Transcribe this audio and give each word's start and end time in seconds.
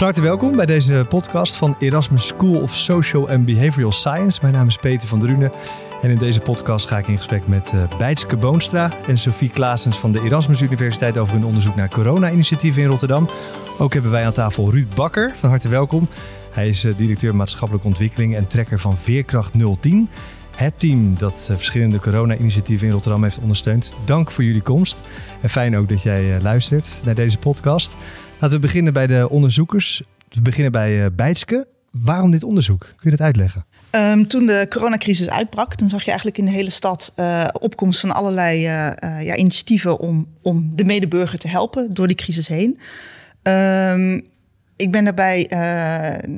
Van 0.00 0.08
harte 0.08 0.24
welkom 0.24 0.56
bij 0.56 0.66
deze 0.66 1.06
podcast 1.08 1.56
van 1.56 1.76
Erasmus 1.78 2.26
School 2.26 2.60
of 2.60 2.74
Social 2.74 3.28
and 3.28 3.44
Behavioral 3.44 3.92
Science. 3.92 4.38
Mijn 4.42 4.54
naam 4.54 4.66
is 4.66 4.76
Peter 4.76 5.08
van 5.08 5.20
Drunen 5.20 5.52
en 6.02 6.10
in 6.10 6.18
deze 6.18 6.40
podcast 6.40 6.88
ga 6.88 6.98
ik 6.98 7.08
in 7.08 7.16
gesprek 7.16 7.46
met 7.46 7.72
uh, 7.74 8.40
Boonstra 8.40 8.92
en 9.06 9.18
Sophie 9.18 9.50
Klaasens 9.50 9.98
van 9.98 10.12
de 10.12 10.22
Erasmus 10.22 10.60
Universiteit 10.60 11.18
over 11.18 11.34
hun 11.34 11.44
onderzoek 11.44 11.74
naar 11.74 11.88
corona-initiatieven 11.88 12.82
in 12.82 12.88
Rotterdam. 12.88 13.28
Ook 13.78 13.92
hebben 13.92 14.10
wij 14.10 14.26
aan 14.26 14.32
tafel 14.32 14.70
Ruud 14.70 14.94
Bakker. 14.94 15.32
Van 15.36 15.48
harte 15.48 15.68
welkom. 15.68 16.08
Hij 16.50 16.68
is 16.68 16.84
uh, 16.84 16.96
directeur 16.96 17.36
maatschappelijke 17.36 17.88
ontwikkeling 17.88 18.36
en 18.36 18.46
trekker 18.46 18.78
van 18.78 18.96
Veerkracht 18.96 19.52
010. 19.80 20.08
Het 20.56 20.80
team 20.80 21.18
dat 21.18 21.48
uh, 21.50 21.56
verschillende 21.56 21.98
corona-initiatieven 21.98 22.86
in 22.86 22.92
Rotterdam 22.92 23.22
heeft 23.22 23.38
ondersteund. 23.38 23.94
Dank 24.04 24.30
voor 24.30 24.44
jullie 24.44 24.62
komst. 24.62 25.02
En 25.40 25.48
fijn 25.48 25.76
ook 25.76 25.88
dat 25.88 26.02
jij 26.02 26.40
luistert 26.42 27.00
naar 27.04 27.14
deze 27.14 27.38
podcast. 27.38 27.96
Laten 28.40 28.60
we 28.60 28.66
beginnen 28.66 28.92
bij 28.92 29.06
de 29.06 29.28
onderzoekers. 29.28 30.02
We 30.28 30.42
beginnen 30.42 30.72
bij 30.72 31.04
uh, 31.04 31.06
Beitske. 31.12 31.66
Waarom 31.90 32.30
dit 32.30 32.44
onderzoek? 32.44 32.80
Kun 32.80 33.10
je 33.10 33.10
dat 33.10 33.20
uitleggen? 33.20 33.64
Um, 33.90 34.26
toen 34.26 34.46
de 34.46 34.66
coronacrisis 34.68 35.30
uitbrak, 35.30 35.74
toen 35.74 35.88
zag 35.88 36.00
je 36.00 36.06
eigenlijk 36.06 36.38
in 36.38 36.44
de 36.44 36.50
hele 36.50 36.70
stad 36.70 37.12
uh, 37.16 37.48
opkomst 37.52 38.00
van 38.00 38.10
allerlei 38.10 38.58
uh, 38.58 39.22
ja, 39.22 39.36
initiatieven 39.36 39.98
om, 39.98 40.26
om 40.42 40.72
de 40.76 40.84
medeburger 40.84 41.38
te 41.38 41.48
helpen 41.48 41.94
door 41.94 42.06
die 42.06 42.16
crisis 42.16 42.48
heen. 42.48 42.78
Um, 43.42 44.24
ik 44.76 44.92
ben 44.92 45.04
daarbij 45.04 45.46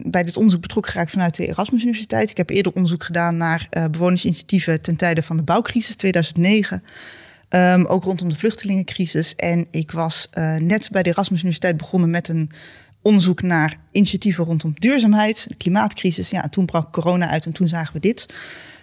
bij 0.05 0.23
dit 0.23 0.37
onderzoek 0.37 0.61
betrokken 0.61 0.93
geraakt 0.93 1.11
vanuit 1.11 1.37
de 1.37 1.47
Erasmus 1.47 1.83
Universiteit. 1.83 2.31
Ik 2.31 2.37
heb 2.37 2.51
eerder 2.51 2.73
onderzoek 2.73 3.05
gedaan 3.05 3.37
naar 3.37 3.69
bewonersinitiatieven 3.91 4.83
ten 4.83 4.97
tijde 4.97 5.23
van 5.23 5.37
de 5.37 5.43
bouwcrisis 5.43 5.97
2009. 5.97 6.83
Um, 7.55 7.87
ook 7.87 8.05
rondom 8.05 8.29
de 8.29 8.37
vluchtelingencrisis. 8.37 9.35
En 9.35 9.67
ik 9.71 9.91
was 9.91 10.29
uh, 10.35 10.57
net 10.57 10.89
bij 10.93 11.03
de 11.03 11.11
Erasmus 11.11 11.39
Universiteit 11.39 11.77
begonnen 11.77 12.11
met 12.11 12.29
een 12.29 12.51
onderzoek 13.03 13.43
naar 13.43 13.77
initiatieven 13.91 14.45
rondom 14.45 14.75
duurzaamheid, 14.79 15.45
de 15.49 15.55
klimaatcrisis. 15.55 16.31
Ja, 16.31 16.49
toen 16.49 16.67
brak 16.67 16.93
corona 16.93 17.29
uit 17.29 17.47
en 17.47 17.53
toen 17.53 17.69
zagen 17.69 17.95
we 17.95 18.01
dit. 18.01 18.23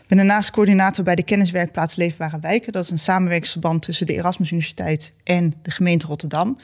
Ik 0.02 0.08
ben 0.08 0.17
daarnaast 0.17 0.52
coördinator 0.52 1.03
bij 1.03 1.16
de 1.16 1.23
kenniswerkplaats 1.23 1.95
Leefbare 1.95 2.39
Wijken. 2.39 2.72
Dat 2.72 2.84
is 2.84 2.89
een 2.89 3.00
samenwerkingsverband 3.00 3.81
tussen 3.81 4.06
de 4.06 4.14
Erasmus 4.14 4.52
Universiteit 4.52 5.14
en 5.23 5.54
de 5.61 5.72
gemeente 5.72 6.08
Rotterdam. 6.08 6.58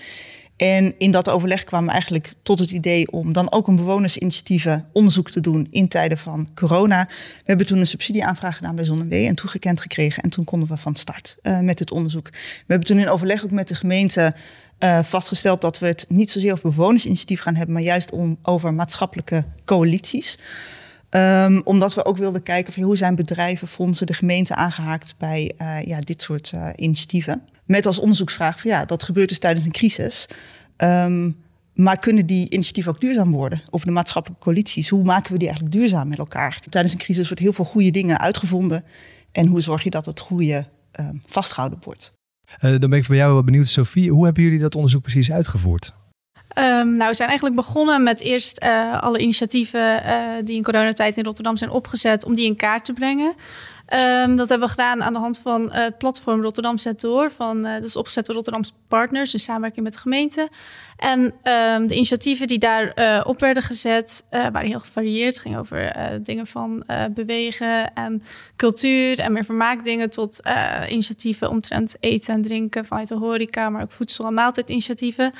En 0.55 0.95
in 0.97 1.11
dat 1.11 1.29
overleg 1.29 1.63
kwamen 1.63 1.85
we 1.85 1.91
eigenlijk 1.91 2.33
tot 2.43 2.59
het 2.59 2.71
idee 2.71 3.11
om 3.11 3.33
dan 3.33 3.51
ook 3.51 3.67
een 3.67 3.75
bewonersinitiatieven 3.75 4.85
onderzoek 4.93 5.29
te 5.29 5.41
doen 5.41 5.67
in 5.71 5.87
tijden 5.87 6.17
van 6.17 6.49
corona. 6.53 7.05
We 7.07 7.43
hebben 7.43 7.65
toen 7.65 7.77
een 7.77 7.87
subsidieaanvraag 7.87 8.55
gedaan 8.55 8.75
bij 8.75 8.85
ZonneW 8.85 9.13
en 9.13 9.35
toegekend 9.35 9.81
gekregen. 9.81 10.23
En 10.23 10.29
toen 10.29 10.45
konden 10.45 10.67
we 10.67 10.77
van 10.77 10.95
start 10.95 11.35
uh, 11.41 11.59
met 11.59 11.79
het 11.79 11.91
onderzoek. 11.91 12.29
We 12.29 12.63
hebben 12.67 12.87
toen 12.87 12.99
in 12.99 13.09
overleg 13.09 13.43
ook 13.43 13.51
met 13.51 13.67
de 13.67 13.75
gemeente 13.75 14.35
uh, 14.79 15.03
vastgesteld 15.03 15.61
dat 15.61 15.79
we 15.79 15.87
het 15.87 16.05
niet 16.09 16.31
zozeer 16.31 16.51
over 16.51 16.69
bewonersinitiatief 16.69 17.41
gaan 17.41 17.55
hebben, 17.55 17.73
maar 17.73 17.83
juist 17.83 18.11
om, 18.11 18.37
over 18.41 18.73
maatschappelijke 18.73 19.45
coalities. 19.65 20.39
Um, 21.09 21.61
omdat 21.63 21.93
we 21.93 22.05
ook 22.05 22.17
wilden 22.17 22.43
kijken 22.43 22.73
van 22.73 22.83
hoe 22.83 22.97
zijn 22.97 23.15
bedrijven, 23.15 23.67
fondsen, 23.67 24.07
de 24.07 24.13
gemeente 24.13 24.55
aangehaakt 24.55 25.15
bij 25.17 25.51
uh, 25.61 25.83
ja, 25.83 25.99
dit 25.99 26.21
soort 26.21 26.53
initiatieven. 26.75 27.41
Met 27.65 27.85
als 27.85 27.99
onderzoeksvraag 27.99 28.59
van 28.59 28.71
ja, 28.71 28.85
dat 28.85 29.03
gebeurt 29.03 29.29
dus 29.29 29.39
tijdens 29.39 29.65
een 29.65 29.71
crisis. 29.71 30.25
Um, 30.77 31.43
maar 31.73 31.99
kunnen 31.99 32.25
die 32.25 32.49
initiatieven 32.49 32.91
ook 32.91 32.99
duurzaam 32.99 33.31
worden? 33.31 33.61
Of 33.69 33.83
de 33.83 33.91
maatschappelijke 33.91 34.43
coalities, 34.43 34.89
hoe 34.89 35.03
maken 35.03 35.31
we 35.31 35.37
die 35.37 35.47
eigenlijk 35.47 35.77
duurzaam 35.77 36.07
met 36.07 36.17
elkaar? 36.17 36.61
Tijdens 36.69 36.93
een 36.93 36.99
crisis 36.99 37.25
wordt 37.25 37.41
heel 37.41 37.53
veel 37.53 37.65
goede 37.65 37.91
dingen 37.91 38.19
uitgevonden. 38.19 38.83
En 39.31 39.47
hoe 39.47 39.61
zorg 39.61 39.83
je 39.83 39.89
dat 39.89 40.05
het 40.05 40.19
goede 40.19 40.67
uh, 40.99 41.09
vastgehouden 41.27 41.79
wordt? 41.83 42.11
Uh, 42.61 42.79
dan 42.79 42.89
ben 42.89 42.99
ik 42.99 43.07
bij 43.07 43.17
jou 43.17 43.33
wel 43.33 43.43
benieuwd, 43.43 43.67
Sophie. 43.67 44.11
Hoe 44.11 44.25
hebben 44.25 44.43
jullie 44.43 44.59
dat 44.59 44.75
onderzoek 44.75 45.01
precies 45.01 45.31
uitgevoerd? 45.31 45.91
Um, 46.57 46.91
nou, 46.97 47.09
we 47.09 47.15
zijn 47.15 47.29
eigenlijk 47.29 47.55
begonnen 47.55 48.03
met 48.03 48.21
eerst 48.21 48.63
uh, 48.63 49.01
alle 49.01 49.19
initiatieven 49.19 50.03
uh, 50.05 50.21
die 50.43 50.55
in 50.55 50.63
coronatijd 50.63 51.17
in 51.17 51.23
Rotterdam 51.23 51.57
zijn 51.57 51.69
opgezet, 51.69 52.25
om 52.25 52.35
die 52.35 52.45
in 52.45 52.55
kaart 52.55 52.85
te 52.85 52.93
brengen. 52.93 53.35
Um, 53.93 54.35
dat 54.35 54.49
hebben 54.49 54.67
we 54.67 54.73
gedaan 54.73 55.03
aan 55.03 55.13
de 55.13 55.19
hand 55.19 55.39
van 55.39 55.71
het 55.71 55.97
platform 55.97 56.41
Rotterdam 56.41 56.77
Zet 56.77 57.01
Door. 57.01 57.31
Van, 57.31 57.65
uh, 57.65 57.73
dat 57.73 57.83
is 57.83 57.95
opgezet 57.95 58.25
door 58.25 58.35
Rotterdamse 58.35 58.71
partners 58.87 59.33
in 59.33 59.39
samenwerking 59.39 59.83
met 59.85 59.93
de 59.93 59.99
gemeente. 59.99 60.49
En 60.97 61.19
um, 61.21 61.87
de 61.87 61.95
initiatieven 61.95 62.47
die 62.47 62.59
daar 62.59 63.23
op 63.25 63.39
werden 63.39 63.63
gezet, 63.63 64.23
waren 64.29 64.65
heel 64.65 64.79
gevarieerd. 64.79 65.33
Het 65.33 65.39
ging 65.39 65.57
over 65.57 65.95
dingen 66.23 66.47
van 66.47 66.83
bewegen 67.11 67.93
en 67.93 68.23
cultuur 68.55 69.19
en 69.19 69.31
meer 69.33 69.45
vermaakdingen 69.45 70.09
tot 70.09 70.41
initiatieven 70.89 71.49
omtrent 71.49 71.95
eten 71.99 72.33
en 72.33 72.41
drinken 72.41 72.85
vanuit 72.85 73.07
de 73.07 73.15
horeca, 73.15 73.69
maar 73.69 73.81
ook 73.81 73.91
voedsel- 73.91 74.25
en 74.25 74.33
maaltijdinitiatieven. 74.33 75.33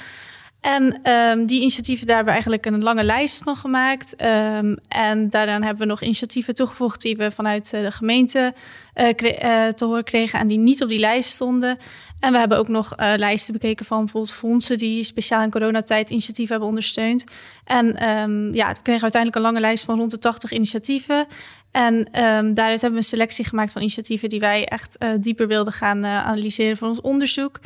En 0.65 1.11
um, 1.11 1.45
die 1.45 1.59
initiatieven, 1.61 2.05
daar 2.07 2.15
hebben 2.15 2.33
we 2.33 2.41
eigenlijk 2.41 2.75
een 2.75 2.83
lange 2.83 3.03
lijst 3.03 3.43
van 3.43 3.55
gemaakt. 3.55 4.23
Um, 4.23 4.77
en 4.87 5.29
daaraan 5.29 5.63
hebben 5.63 5.81
we 5.81 5.89
nog 5.89 6.01
initiatieven 6.01 6.55
toegevoegd 6.55 7.01
die 7.01 7.17
we 7.17 7.31
vanuit 7.31 7.69
de 7.69 7.91
gemeente 7.91 8.53
uh, 8.95 9.07
uh, 9.07 9.67
te 9.67 9.85
horen 9.85 10.03
kregen 10.03 10.39
en 10.39 10.47
die 10.47 10.57
niet 10.57 10.83
op 10.83 10.89
die 10.89 10.99
lijst 10.99 11.29
stonden. 11.29 11.77
En 12.19 12.31
we 12.31 12.37
hebben 12.37 12.57
ook 12.57 12.67
nog 12.67 12.93
lijsten 12.97 13.53
bekeken 13.53 13.85
van 13.85 13.99
bijvoorbeeld 13.99 14.33
fondsen 14.33 14.77
die 14.77 15.03
speciaal 15.03 15.43
in 15.43 15.51
coronatijd 15.51 16.09
initiatieven 16.09 16.51
hebben 16.51 16.69
ondersteund. 16.69 17.23
En 17.63 18.09
um, 18.09 18.53
ja, 18.53 18.69
we 18.69 18.81
kregen 18.81 19.01
uiteindelijk 19.01 19.35
een 19.35 19.51
lange 19.51 19.59
lijst 19.59 19.85
van 19.85 19.97
rond 19.97 20.11
de 20.11 20.19
80 20.19 20.51
initiatieven. 20.51 21.27
En 21.71 21.95
um, 21.95 22.53
daaruit 22.53 22.81
hebben 22.81 22.91
we 22.91 22.97
een 22.97 23.03
selectie 23.03 23.45
gemaakt 23.45 23.71
van 23.71 23.81
initiatieven 23.81 24.29
die 24.29 24.39
wij 24.39 24.65
echt 24.65 24.97
dieper 25.19 25.47
wilden 25.47 25.73
gaan 25.73 26.05
analyseren 26.05 26.77
voor 26.77 26.87
ons 26.87 27.01
onderzoek. 27.01 27.59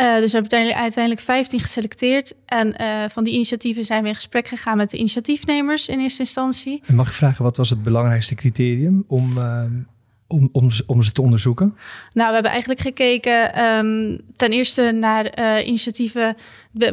Uh, 0.00 0.18
dus 0.18 0.32
we 0.32 0.38
hebben 0.38 0.74
uiteindelijk 0.74 1.24
15 1.24 1.60
geselecteerd. 1.60 2.34
En 2.46 2.74
uh, 2.80 3.04
van 3.08 3.24
die 3.24 3.34
initiatieven 3.34 3.84
zijn 3.84 4.02
we 4.02 4.08
in 4.08 4.14
gesprek 4.14 4.48
gegaan 4.48 4.76
met 4.76 4.90
de 4.90 4.96
initiatiefnemers 4.96 5.88
in 5.88 6.00
eerste 6.00 6.22
instantie. 6.22 6.82
En 6.86 6.94
mag 6.94 7.06
ik 7.06 7.12
vragen, 7.12 7.44
wat 7.44 7.56
was 7.56 7.70
het 7.70 7.82
belangrijkste 7.82 8.34
criterium 8.34 9.04
om, 9.08 9.30
uh, 9.36 9.62
om, 10.26 10.48
om, 10.52 10.68
om 10.86 11.02
ze 11.02 11.12
te 11.12 11.22
onderzoeken? 11.22 11.76
Nou, 12.12 12.28
we 12.28 12.34
hebben 12.34 12.50
eigenlijk 12.50 12.80
gekeken 12.80 13.64
um, 13.64 14.20
ten 14.36 14.50
eerste 14.50 14.90
naar 14.92 15.62
initiatieven 15.64 16.36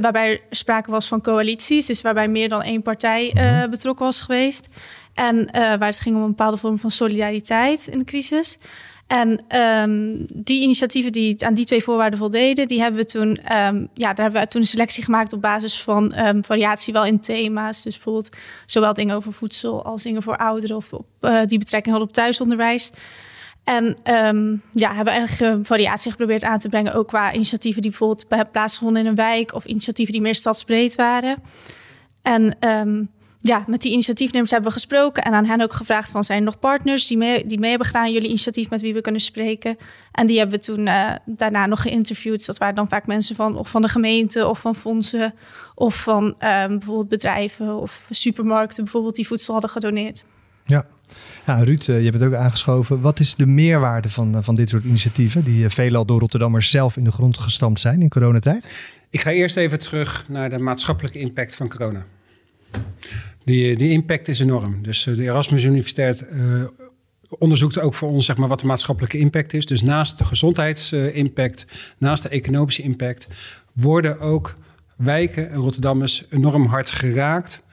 waarbij 0.01 0.31
er 0.31 0.39
sprake 0.49 0.91
was 0.91 1.07
van 1.07 1.21
coalities. 1.21 1.85
Dus 1.85 2.01
waarbij 2.01 2.27
meer 2.27 2.49
dan 2.49 2.61
één 2.61 2.81
partij 2.81 3.31
-huh. 3.33 3.69
betrokken 3.69 4.05
was 4.05 4.21
geweest. 4.21 4.67
En 5.13 5.49
waar 5.51 5.79
het 5.79 5.99
ging 5.99 6.15
om 6.15 6.21
een 6.21 6.27
bepaalde 6.27 6.57
vorm 6.57 6.79
van 6.79 6.91
solidariteit 6.91 7.87
in 7.87 7.99
de 7.99 8.05
crisis. 8.05 8.57
En 9.07 9.59
um, 9.61 10.25
die 10.35 10.61
initiatieven 10.61 11.11
die 11.11 11.45
aan 11.45 11.53
die 11.53 11.65
twee 11.65 11.83
voorwaarden 11.83 12.19
voldeden, 12.19 12.67
die 12.67 12.81
hebben 12.81 13.01
we 13.01 13.05
toen, 13.05 13.29
um, 13.29 13.89
ja, 13.93 14.13
daar 14.13 14.23
hebben 14.23 14.41
we 14.41 14.47
toen 14.47 14.61
een 14.61 14.67
selectie 14.67 15.03
gemaakt 15.03 15.33
op 15.33 15.41
basis 15.41 15.81
van 15.81 16.17
um, 16.19 16.43
variatie 16.43 16.93
wel 16.93 17.05
in 17.05 17.19
thema's. 17.19 17.83
Dus 17.83 17.93
bijvoorbeeld 17.93 18.29
zowel 18.65 18.93
dingen 18.93 19.15
over 19.15 19.33
voedsel 19.33 19.83
als 19.83 20.03
dingen 20.03 20.23
voor 20.23 20.37
ouderen 20.37 20.75
of 20.75 20.91
uh, 20.91 21.41
die 21.45 21.59
betrekking 21.59 21.95
hadden 21.95 22.07
op 22.07 22.13
thuisonderwijs. 22.13 22.91
En 23.63 23.95
ja, 24.73 24.93
hebben 24.93 25.13
eigenlijk 25.13 25.65
variatie 25.65 26.11
geprobeerd 26.11 26.43
aan 26.43 26.59
te 26.59 26.69
brengen, 26.69 26.93
ook 26.93 27.07
qua 27.07 27.33
initiatieven 27.33 27.81
die 27.81 27.91
bijvoorbeeld 27.91 28.51
plaatsgevonden 28.51 29.01
in 29.01 29.07
een 29.07 29.15
wijk 29.15 29.53
of 29.53 29.65
initiatieven 29.65 30.13
die 30.13 30.21
meer 30.21 30.35
stadsbreed 30.35 30.95
waren. 30.95 31.37
En 32.21 32.57
ja, 33.47 33.63
met 33.67 33.81
die 33.81 33.91
initiatiefnemers 33.91 34.51
hebben 34.51 34.69
we 34.69 34.75
gesproken 34.75 35.23
en 35.23 35.33
aan 35.33 35.45
hen 35.45 35.61
ook 35.61 35.73
gevraagd 35.73 36.11
van 36.11 36.23
zijn 36.23 36.39
er 36.39 36.45
nog 36.45 36.59
partners 36.59 37.07
die 37.07 37.17
mee, 37.17 37.45
die 37.45 37.59
mee 37.59 37.69
hebben 37.69 37.87
gedaan 37.87 38.11
jullie 38.11 38.27
initiatief 38.27 38.69
met 38.69 38.81
wie 38.81 38.93
we 38.93 39.01
kunnen 39.01 39.21
spreken. 39.21 39.77
En 40.11 40.27
die 40.27 40.37
hebben 40.37 40.59
we 40.59 40.65
toen 40.65 40.85
uh, 40.85 41.11
daarna 41.25 41.65
nog 41.65 41.81
geïnterviewd. 41.81 42.37
Dus 42.37 42.45
dat 42.45 42.57
waren 42.57 42.75
dan 42.75 42.89
vaak 42.89 43.07
mensen 43.07 43.35
van, 43.35 43.57
of 43.57 43.69
van 43.69 43.81
de 43.81 43.87
gemeente 43.87 44.47
of 44.47 44.59
van 44.59 44.75
fondsen 44.75 45.33
of 45.75 46.01
van 46.01 46.23
um, 46.23 46.35
bijvoorbeeld 46.67 47.09
bedrijven 47.09 47.75
of 47.81 48.07
supermarkten 48.09 48.83
bijvoorbeeld 48.83 49.15
die 49.15 49.27
voedsel 49.27 49.53
hadden 49.53 49.71
gedoneerd. 49.71 50.25
Ja, 50.63 50.85
ja 51.45 51.63
Ruud, 51.63 51.87
uh, 51.87 52.03
je 52.03 52.11
bent 52.11 52.23
ook 52.23 52.33
aangeschoven. 52.33 53.01
Wat 53.01 53.19
is 53.19 53.35
de 53.35 53.45
meerwaarde 53.45 54.09
van, 54.09 54.35
uh, 54.35 54.41
van 54.41 54.55
dit 54.55 54.69
soort 54.69 54.83
initiatieven 54.83 55.43
die 55.43 55.69
veelal 55.69 56.05
door 56.05 56.19
Rotterdammers 56.19 56.69
zelf 56.69 56.97
in 56.97 57.03
de 57.03 57.11
grond 57.11 57.37
gestampt 57.37 57.79
zijn 57.79 58.01
in 58.01 58.09
coronatijd? 58.09 58.69
Ik 59.09 59.21
ga 59.21 59.31
eerst 59.31 59.57
even 59.57 59.79
terug 59.79 60.25
naar 60.27 60.49
de 60.49 60.57
maatschappelijke 60.57 61.19
impact 61.19 61.55
van 61.55 61.69
corona. 61.69 62.05
Die, 63.45 63.75
die 63.75 63.89
impact 63.89 64.27
is 64.27 64.39
enorm. 64.39 64.83
Dus 64.83 65.05
uh, 65.05 65.15
de 65.15 65.23
Erasmus 65.23 65.63
Universiteit 65.63 66.25
uh, 66.31 66.63
onderzoekt 67.29 67.79
ook 67.79 67.93
voor 67.93 68.09
ons 68.09 68.25
zeg 68.25 68.37
maar, 68.37 68.47
wat 68.47 68.59
de 68.59 68.65
maatschappelijke 68.65 69.17
impact 69.17 69.53
is. 69.53 69.65
Dus 69.65 69.81
naast 69.81 70.17
de 70.17 70.25
gezondheidsimpact, 70.25 71.65
naast 71.97 72.23
de 72.23 72.29
economische 72.29 72.81
impact, 72.81 73.27
worden 73.73 74.19
ook 74.19 74.55
wijken 74.95 75.51
en 75.51 75.57
Rotterdammers 75.57 76.25
enorm 76.29 76.65
hard 76.65 76.91
geraakt 76.91 77.63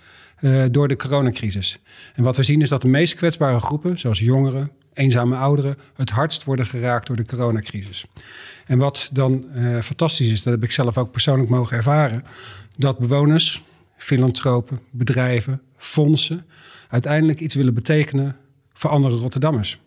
door 0.70 0.88
de 0.88 0.96
coronacrisis. 0.96 1.78
En 2.14 2.22
wat 2.22 2.36
we 2.36 2.42
zien 2.42 2.62
is 2.62 2.68
dat 2.68 2.82
de 2.82 2.88
meest 2.88 3.14
kwetsbare 3.14 3.60
groepen, 3.60 3.98
zoals 3.98 4.18
jongeren, 4.18 4.70
eenzame 4.94 5.36
ouderen, 5.36 5.76
het 5.94 6.10
hardst 6.10 6.44
worden 6.44 6.66
geraakt 6.66 7.06
door 7.06 7.16
de 7.16 7.24
coronacrisis. 7.24 8.04
En 8.66 8.78
wat 8.78 9.10
dan 9.12 9.44
fantastisch 9.82 10.30
is, 10.30 10.42
dat 10.42 10.52
heb 10.52 10.62
ik 10.62 10.72
zelf 10.72 10.98
ook 10.98 11.10
persoonlijk 11.10 11.50
mogen 11.50 11.76
ervaren, 11.76 12.24
dat 12.76 12.98
bewoners, 12.98 13.62
filantropen, 14.02 14.80
bedrijven, 14.90 15.60
fondsen 15.76 16.44
uiteindelijk 16.88 17.40
iets 17.40 17.54
willen 17.54 17.74
betekenen 17.74 18.36
voor 18.72 18.90
andere 18.90 19.16
Rotterdammers. 19.16 19.80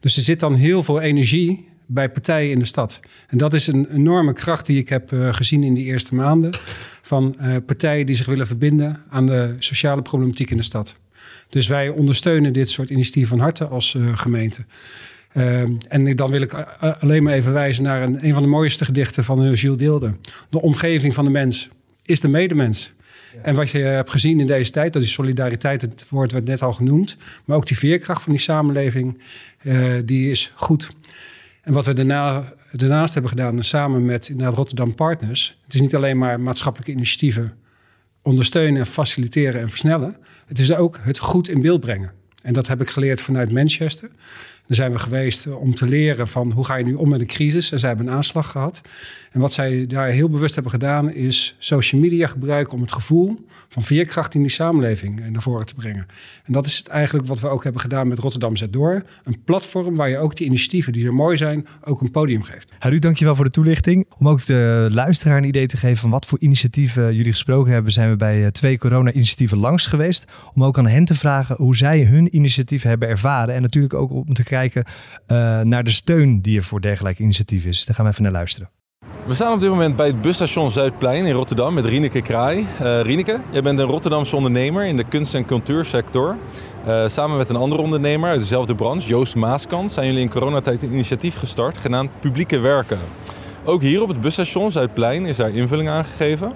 Dus 0.00 0.16
er 0.16 0.22
zit 0.22 0.40
dan 0.40 0.54
heel 0.54 0.82
veel 0.82 1.00
energie 1.00 1.68
bij 1.86 2.10
partijen 2.10 2.50
in 2.50 2.58
de 2.58 2.64
stad. 2.64 3.00
En 3.28 3.38
dat 3.38 3.54
is 3.54 3.66
een 3.66 3.92
enorme 3.92 4.32
kracht 4.32 4.66
die 4.66 4.78
ik 4.78 4.88
heb 4.88 5.12
uh, 5.12 5.34
gezien 5.34 5.62
in 5.62 5.74
die 5.74 5.84
eerste 5.84 6.14
maanden. 6.14 6.50
Van 7.02 7.34
uh, 7.40 7.56
partijen 7.66 8.06
die 8.06 8.14
zich 8.14 8.26
willen 8.26 8.46
verbinden 8.46 9.02
aan 9.08 9.26
de 9.26 9.54
sociale 9.58 10.02
problematiek 10.02 10.50
in 10.50 10.56
de 10.56 10.62
stad. 10.62 10.96
Dus 11.48 11.66
wij 11.66 11.88
ondersteunen 11.88 12.52
dit 12.52 12.70
soort 12.70 12.90
initiatieven 12.90 13.30
van 13.30 13.40
harte 13.40 13.66
als 13.66 13.94
uh, 13.94 14.18
gemeente. 14.18 14.64
en 15.88 16.16
dan 16.16 16.30
wil 16.30 16.40
ik 16.40 16.52
alleen 17.00 17.22
maar 17.22 17.32
even 17.32 17.52
wijzen 17.52 17.84
naar 17.84 18.02
een, 18.02 18.24
een 18.24 18.32
van 18.32 18.42
de 18.42 18.48
mooiste 18.48 18.84
gedichten 18.84 19.24
van 19.24 19.52
Jules 19.52 19.78
Deelde. 19.78 20.14
De 20.50 20.60
omgeving 20.60 21.14
van 21.14 21.24
de 21.24 21.30
mens 21.30 21.68
is 22.02 22.20
de 22.20 22.28
medemens. 22.28 22.92
En 23.42 23.54
wat 23.54 23.70
je 23.70 23.78
hebt 23.78 24.10
gezien 24.10 24.40
in 24.40 24.46
deze 24.46 24.70
tijd, 24.70 24.92
dat 24.92 25.02
is 25.02 25.12
solidariteit, 25.12 25.80
het 25.80 26.06
woord 26.08 26.32
werd 26.32 26.44
net 26.44 26.62
al 26.62 26.72
genoemd, 26.72 27.16
maar 27.44 27.56
ook 27.56 27.66
die 27.66 27.78
veerkracht 27.78 28.22
van 28.22 28.32
die 28.32 28.40
samenleving, 28.40 29.22
uh, 29.62 29.94
die 30.04 30.30
is 30.30 30.52
goed. 30.54 30.90
En 31.62 31.72
wat 31.72 31.86
we 31.86 31.92
daarna, 31.92 32.52
daarnaast 32.72 33.12
hebben 33.12 33.30
gedaan, 33.30 33.62
samen 33.62 34.04
met 34.04 34.28
inderdaad 34.28 34.54
Rotterdam 34.54 34.94
Partners, 34.94 35.58
het 35.64 35.74
is 35.74 35.80
niet 35.80 35.94
alleen 35.94 36.18
maar 36.18 36.40
maatschappelijke 36.40 36.92
initiatieven 36.92 37.54
ondersteunen, 38.22 38.86
faciliteren 38.86 39.60
en 39.60 39.68
versnellen, 39.68 40.16
het 40.46 40.58
is 40.58 40.74
ook 40.74 40.98
het 41.02 41.18
goed 41.18 41.48
in 41.48 41.60
beeld 41.60 41.80
brengen. 41.80 42.12
En 42.42 42.52
dat 42.52 42.66
heb 42.66 42.80
ik 42.80 42.90
geleerd 42.90 43.20
vanuit 43.20 43.52
Manchester. 43.52 44.10
Zijn 44.70 44.92
we 44.92 44.98
geweest 44.98 45.46
om 45.46 45.74
te 45.74 45.86
leren 45.86 46.28
van 46.28 46.50
hoe 46.50 46.64
ga 46.64 46.76
je 46.76 46.84
nu 46.84 46.94
om 46.94 47.08
met 47.08 47.20
een 47.20 47.26
crisis. 47.26 47.72
En 47.72 47.78
zij 47.78 47.88
hebben 47.88 48.06
een 48.06 48.12
aanslag 48.12 48.50
gehad. 48.50 48.80
En 49.30 49.40
wat 49.40 49.52
zij 49.52 49.86
daar 49.86 50.08
heel 50.08 50.28
bewust 50.28 50.54
hebben 50.54 50.72
gedaan 50.72 51.12
is 51.12 51.56
social 51.58 52.00
media 52.00 52.26
gebruiken 52.26 52.74
om 52.74 52.80
het 52.80 52.92
gevoel 52.92 53.46
van 53.68 53.82
veerkracht 53.82 54.34
in 54.34 54.40
die 54.40 54.50
samenleving 54.50 55.30
naar 55.30 55.42
voren 55.42 55.66
te 55.66 55.74
brengen. 55.74 56.06
En 56.44 56.52
dat 56.52 56.66
is 56.66 56.76
het 56.76 56.88
eigenlijk 56.88 57.26
wat 57.26 57.40
we 57.40 57.48
ook 57.48 57.62
hebben 57.62 57.80
gedaan 57.80 58.08
met 58.08 58.18
Rotterdam 58.18 58.56
Zet 58.56 58.72
Door. 58.72 59.02
Een 59.24 59.42
platform 59.44 59.96
waar 59.96 60.08
je 60.08 60.18
ook 60.18 60.36
die 60.36 60.46
initiatieven 60.46 60.92
die 60.92 61.02
zo 61.02 61.12
mooi 61.12 61.36
zijn 61.36 61.66
ook 61.84 62.00
een 62.00 62.10
podium 62.10 62.42
geeft. 62.42 62.72
Ruud, 62.78 63.02
dankjewel 63.02 63.36
voor 63.36 63.44
de 63.44 63.50
toelichting. 63.50 64.06
Om 64.18 64.28
ook 64.28 64.46
de 64.46 64.88
luisteraar 64.92 65.36
een 65.36 65.44
idee 65.44 65.66
te 65.66 65.76
geven 65.76 65.96
van 65.96 66.10
wat 66.10 66.26
voor 66.26 66.38
initiatieven 66.38 67.14
jullie 67.14 67.32
gesproken 67.32 67.72
hebben, 67.72 67.92
zijn 67.92 68.10
we 68.10 68.16
bij 68.16 68.44
eh, 68.44 68.50
twee 68.50 68.78
corona-initiatieven 68.78 69.58
langs 69.58 69.86
geweest. 69.86 70.24
Om 70.54 70.64
ook 70.64 70.78
aan 70.78 70.86
hen 70.86 71.04
te 71.04 71.14
vragen 71.14 71.56
hoe 71.56 71.76
zij 71.76 72.04
hun 72.04 72.36
initiatief 72.36 72.82
hebben 72.82 73.08
ervaren. 73.08 73.54
En 73.54 73.62
natuurlijk 73.62 73.94
ook 73.94 74.10
om 74.10 74.34
te 74.34 74.42
kijken 74.42 74.59
uh, 74.64 74.84
naar 75.60 75.84
de 75.84 75.90
steun 75.90 76.40
die 76.40 76.56
er 76.56 76.64
voor 76.64 76.80
dergelijke 76.80 77.22
initiatieven 77.22 77.70
is. 77.70 77.84
Daar 77.84 77.94
gaan 77.94 78.04
we 78.04 78.10
even 78.10 78.22
naar 78.22 78.32
luisteren. 78.32 78.70
We 79.26 79.34
staan 79.34 79.52
op 79.52 79.60
dit 79.60 79.70
moment 79.70 79.96
bij 79.96 80.06
het 80.06 80.20
busstation 80.20 80.70
Zuidplein 80.70 81.26
in 81.26 81.32
Rotterdam 81.34 81.74
met 81.74 81.84
Rieneke 81.84 82.22
Kraai. 82.22 82.66
Uh, 82.82 83.00
Rieneke, 83.00 83.40
jij 83.50 83.62
bent 83.62 83.78
een 83.78 83.86
Rotterdamse 83.86 84.36
ondernemer 84.36 84.84
in 84.84 84.96
de 84.96 85.04
kunst- 85.04 85.34
en 85.34 85.44
cultuursector. 85.44 86.36
Uh, 86.86 87.08
samen 87.08 87.36
met 87.36 87.48
een 87.48 87.56
andere 87.56 87.82
ondernemer 87.82 88.30
uit 88.30 88.40
dezelfde 88.40 88.74
branche, 88.74 89.08
Joost 89.08 89.34
Maaskant, 89.34 89.92
zijn 89.92 90.06
jullie 90.06 90.22
in 90.22 90.30
coronatijd 90.30 90.82
een 90.82 90.92
initiatief 90.92 91.36
gestart 91.36 91.78
genaamd 91.78 92.10
Publieke 92.20 92.58
Werken. 92.58 92.98
Ook 93.64 93.82
hier 93.82 94.02
op 94.02 94.08
het 94.08 94.20
busstation 94.20 94.70
Zuidplein 94.70 95.26
is 95.26 95.36
daar 95.36 95.50
invulling 95.50 95.88
aan 95.88 96.04
gegeven. 96.04 96.52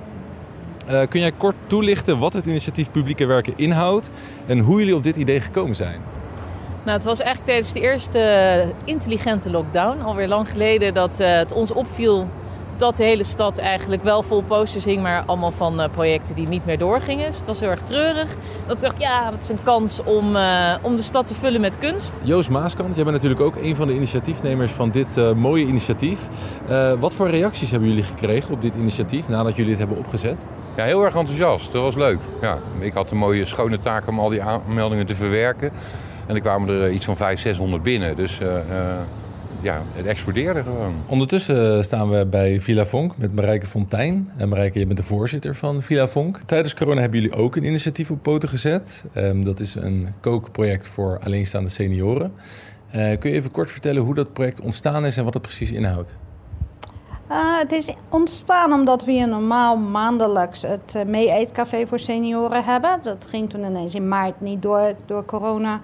Kun 1.08 1.20
jij 1.20 1.32
kort 1.32 1.54
toelichten 1.66 2.18
wat 2.18 2.32
het 2.32 2.46
initiatief 2.46 2.90
Publieke 2.90 3.26
Werken 3.26 3.52
inhoudt 3.56 4.10
en 4.46 4.58
hoe 4.58 4.78
jullie 4.78 4.96
op 4.96 5.02
dit 5.02 5.16
idee 5.16 5.40
gekomen 5.40 5.76
zijn? 5.76 6.00
Nou, 6.84 6.96
het 6.96 7.04
was 7.04 7.18
eigenlijk 7.18 7.46
tijdens 7.48 7.72
de 7.72 7.80
eerste 7.80 8.64
intelligente 8.84 9.50
lockdown, 9.50 10.00
alweer 10.00 10.28
lang 10.28 10.48
geleden, 10.48 10.94
dat 10.94 11.18
het 11.18 11.52
ons 11.52 11.72
opviel 11.72 12.26
dat 12.76 12.96
de 12.96 13.04
hele 13.04 13.24
stad 13.24 13.58
eigenlijk 13.58 14.02
wel 14.02 14.22
vol 14.22 14.42
posters 14.42 14.84
hing, 14.84 15.02
maar 15.02 15.22
allemaal 15.26 15.50
van 15.50 15.80
uh, 15.80 15.86
projecten 15.90 16.34
die 16.34 16.48
niet 16.48 16.66
meer 16.66 16.78
doorgingen. 16.78 17.26
Dus 17.26 17.36
het 17.36 17.46
was 17.46 17.60
heel 17.60 17.70
erg 17.70 17.82
treurig. 17.82 18.34
Dat 18.66 18.76
ik 18.76 18.82
dacht, 18.82 19.00
ja, 19.00 19.30
dat 19.30 19.42
is 19.42 19.48
een 19.48 19.62
kans 19.62 20.02
om, 20.02 20.36
uh, 20.36 20.74
om 20.82 20.96
de 20.96 21.02
stad 21.02 21.26
te 21.26 21.34
vullen 21.34 21.60
met 21.60 21.78
kunst. 21.78 22.18
Joost 22.22 22.50
Maaskant, 22.50 22.94
jij 22.94 23.04
bent 23.04 23.16
natuurlijk 23.16 23.40
ook 23.40 23.56
een 23.56 23.76
van 23.76 23.86
de 23.86 23.94
initiatiefnemers 23.94 24.72
van 24.72 24.90
dit 24.90 25.16
uh, 25.16 25.32
mooie 25.32 25.64
initiatief. 25.64 26.28
wat 26.98 27.14
voor 27.14 27.30
reacties 27.30 27.70
hebben 27.70 27.88
jullie 27.88 28.04
gekregen 28.04 28.54
op 28.54 28.62
dit 28.62 28.74
initiatief 28.74 29.28
nadat 29.28 29.56
jullie 29.56 29.70
het 29.70 29.80
hebben 29.80 29.98
opgezet? 29.98 30.46
Ja, 30.76 30.84
heel 30.84 31.04
erg 31.04 31.14
enthousiast. 31.14 31.72
Dat 31.72 31.82
was 31.82 31.94
leuk. 31.94 32.18
Ja, 32.40 32.58
ik 32.78 32.92
had 32.92 33.10
een 33.10 33.16
mooie 33.16 33.44
schone 33.44 33.78
taak 33.78 34.08
om 34.08 34.18
al 34.18 34.28
die 34.28 34.42
aanmeldingen 34.42 35.06
te 35.06 35.14
verwerken. 35.14 35.72
En 36.26 36.34
er 36.34 36.40
kwamen 36.40 36.68
er 36.68 36.90
iets 36.90 37.04
van 37.04 37.16
500, 37.16 37.56
600 37.56 37.82
binnen. 37.82 38.16
Dus 38.16 38.40
ja, 39.64 39.82
het 39.92 40.06
explodeerde 40.06 40.62
gewoon. 40.62 40.94
Ondertussen 41.06 41.84
staan 41.84 42.10
we 42.10 42.26
bij 42.26 42.60
Villa 42.60 42.86
Vonk 42.86 43.16
met 43.16 43.34
Marijke 43.34 43.66
Fontijn. 43.66 44.30
En 44.36 44.48
Marijke, 44.48 44.78
je 44.78 44.86
bent 44.86 44.98
de 44.98 45.04
voorzitter 45.04 45.54
van 45.54 45.82
Villa 45.82 46.08
Vonk. 46.08 46.40
Tijdens 46.46 46.74
corona 46.74 47.00
hebben 47.00 47.20
jullie 47.20 47.36
ook 47.36 47.56
een 47.56 47.64
initiatief 47.64 48.10
op 48.10 48.22
poten 48.22 48.48
gezet. 48.48 49.04
Um, 49.16 49.44
dat 49.44 49.60
is 49.60 49.74
een 49.74 50.14
kookproject 50.20 50.88
voor 50.88 51.20
alleenstaande 51.24 51.70
senioren. 51.70 52.32
Uh, 52.94 53.18
kun 53.18 53.30
je 53.30 53.36
even 53.36 53.50
kort 53.50 53.70
vertellen 53.70 54.02
hoe 54.02 54.14
dat 54.14 54.32
project 54.32 54.60
ontstaan 54.60 55.06
is 55.06 55.16
en 55.16 55.24
wat 55.24 55.34
het 55.34 55.42
precies 55.42 55.72
inhoudt? 55.72 56.16
Uh, 57.30 57.58
het 57.58 57.72
is 57.72 57.94
ontstaan 58.08 58.72
omdat 58.72 59.04
we 59.04 59.12
hier 59.12 59.28
normaal 59.28 59.76
maandelijks 59.76 60.62
het 60.62 60.94
uh, 60.96 61.04
mee-eetcafé 61.04 61.86
voor 61.86 61.98
senioren 61.98 62.64
hebben. 62.64 63.00
Dat 63.02 63.26
ging 63.28 63.50
toen 63.50 63.64
ineens 63.64 63.94
in 63.94 64.08
maart 64.08 64.40
niet 64.40 64.62
door, 64.62 64.92
door 65.06 65.24
corona. 65.24 65.80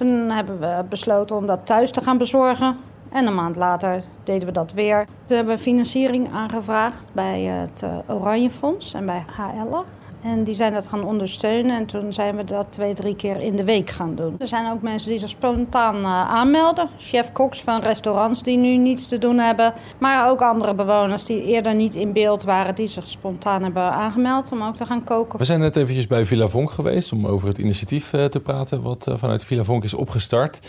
Toen 0.00 0.30
hebben 0.30 0.60
we 0.60 0.84
besloten 0.88 1.36
om 1.36 1.46
dat 1.46 1.66
thuis 1.66 1.90
te 1.90 2.00
gaan 2.00 2.18
bezorgen. 2.18 2.76
En 3.10 3.26
een 3.26 3.34
maand 3.34 3.56
later 3.56 4.02
deden 4.24 4.46
we 4.46 4.52
dat 4.52 4.72
weer. 4.72 5.06
Toen 5.24 5.36
hebben 5.36 5.54
we 5.54 5.62
financiering 5.62 6.32
aangevraagd 6.32 7.06
bij 7.12 7.40
het 7.40 7.82
eh, 7.82 7.96
Oranje 8.06 8.50
Fonds 8.50 8.94
en 8.94 9.06
bij 9.06 9.24
HL. 9.36 9.76
En 10.22 10.44
die 10.44 10.54
zijn 10.54 10.72
dat 10.72 10.86
gaan 10.86 11.04
ondersteunen. 11.04 11.76
En 11.76 11.86
toen 11.86 12.12
zijn 12.12 12.36
we 12.36 12.44
dat 12.44 12.66
twee, 12.68 12.94
drie 12.94 13.16
keer 13.16 13.40
in 13.40 13.56
de 13.56 13.64
week 13.64 13.90
gaan 13.90 14.14
doen. 14.14 14.34
Er 14.38 14.46
zijn 14.46 14.72
ook 14.72 14.82
mensen 14.82 15.10
die 15.10 15.18
zich 15.18 15.28
spontaan 15.28 15.96
uh, 15.96 16.04
aanmelden. 16.30 16.88
Chef-koks 16.98 17.62
van 17.62 17.80
restaurants 17.80 18.42
die 18.42 18.56
nu 18.56 18.76
niets 18.76 19.08
te 19.08 19.18
doen 19.18 19.38
hebben. 19.38 19.74
Maar 19.98 20.30
ook 20.30 20.40
andere 20.40 20.74
bewoners 20.74 21.24
die 21.24 21.44
eerder 21.44 21.74
niet 21.74 21.94
in 21.94 22.12
beeld 22.12 22.42
waren... 22.42 22.74
die 22.74 22.86
zich 22.86 23.08
spontaan 23.08 23.62
hebben 23.62 23.82
aangemeld 23.82 24.52
om 24.52 24.62
ook 24.62 24.76
te 24.76 24.86
gaan 24.86 25.04
koken. 25.04 25.38
We 25.38 25.44
zijn 25.44 25.60
net 25.60 25.76
eventjes 25.76 26.06
bij 26.06 26.24
Villa 26.24 26.48
Vonk 26.48 26.70
geweest... 26.70 27.12
om 27.12 27.26
over 27.26 27.48
het 27.48 27.58
initiatief 27.58 28.12
uh, 28.12 28.24
te 28.24 28.40
praten 28.40 28.82
wat 28.82 29.08
uh, 29.08 29.14
vanuit 29.16 29.44
Villa 29.44 29.64
Vonk 29.64 29.84
is 29.84 29.94
opgestart. 29.94 30.60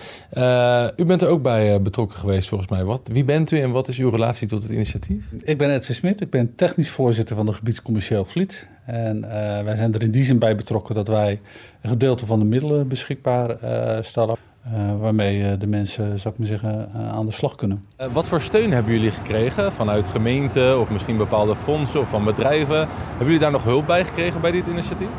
u 0.95 1.05
bent 1.05 1.21
er 1.21 1.27
ook 1.27 1.41
bij 1.41 1.81
betrokken 1.81 2.17
geweest 2.17 2.49
volgens 2.49 2.69
mij. 2.69 2.83
Wat, 2.83 3.09
wie 3.11 3.23
bent 3.23 3.51
u 3.51 3.59
en 3.59 3.71
wat 3.71 3.87
is 3.87 3.97
uw 3.97 4.09
relatie 4.09 4.47
tot 4.47 4.63
het 4.63 4.71
initiatief? 4.71 5.25
Ik 5.43 5.57
ben 5.57 5.69
Edwin 5.73 5.95
Smit. 5.95 6.21
Ik 6.21 6.29
ben 6.29 6.55
technisch 6.55 6.89
voorzitter 6.89 7.35
van 7.35 7.45
de 7.45 7.53
gebiedscommercieel 7.53 8.25
Vliet. 8.25 8.67
En 8.91 9.17
uh, 9.17 9.29
wij 9.63 9.75
zijn 9.75 9.93
er 9.93 10.01
in 10.01 10.11
die 10.11 10.23
zin 10.23 10.39
bij 10.39 10.55
betrokken 10.55 10.95
dat 10.95 11.07
wij 11.07 11.39
een 11.81 11.89
gedeelte 11.89 12.25
van 12.25 12.39
de 12.39 12.45
middelen 12.45 12.87
beschikbaar 12.87 13.49
uh, 13.63 13.97
stellen. 14.01 14.35
Uh, 14.73 14.99
waarmee 14.99 15.57
de 15.57 15.67
mensen, 15.67 16.19
zou 16.19 16.33
ik 16.33 16.39
maar 16.39 16.47
zeggen, 16.47 16.89
aan 17.11 17.25
de 17.25 17.31
slag 17.31 17.55
kunnen. 17.55 17.85
wat 18.11 18.27
voor 18.27 18.41
steun 18.41 18.71
hebben 18.71 18.93
jullie 18.93 19.11
gekregen 19.11 19.71
vanuit 19.71 20.07
gemeenten 20.07 20.79
of 20.79 20.91
misschien 20.91 21.17
bepaalde 21.17 21.55
fondsen 21.55 21.99
of 21.99 22.09
van 22.09 22.23
bedrijven? 22.23 22.77
Hebben 22.77 23.25
jullie 23.25 23.39
daar 23.39 23.51
nog 23.51 23.63
hulp 23.63 23.85
bij 23.85 24.05
gekregen 24.05 24.41
bij 24.41 24.51
dit 24.51 24.67
initiatief? 24.67 25.09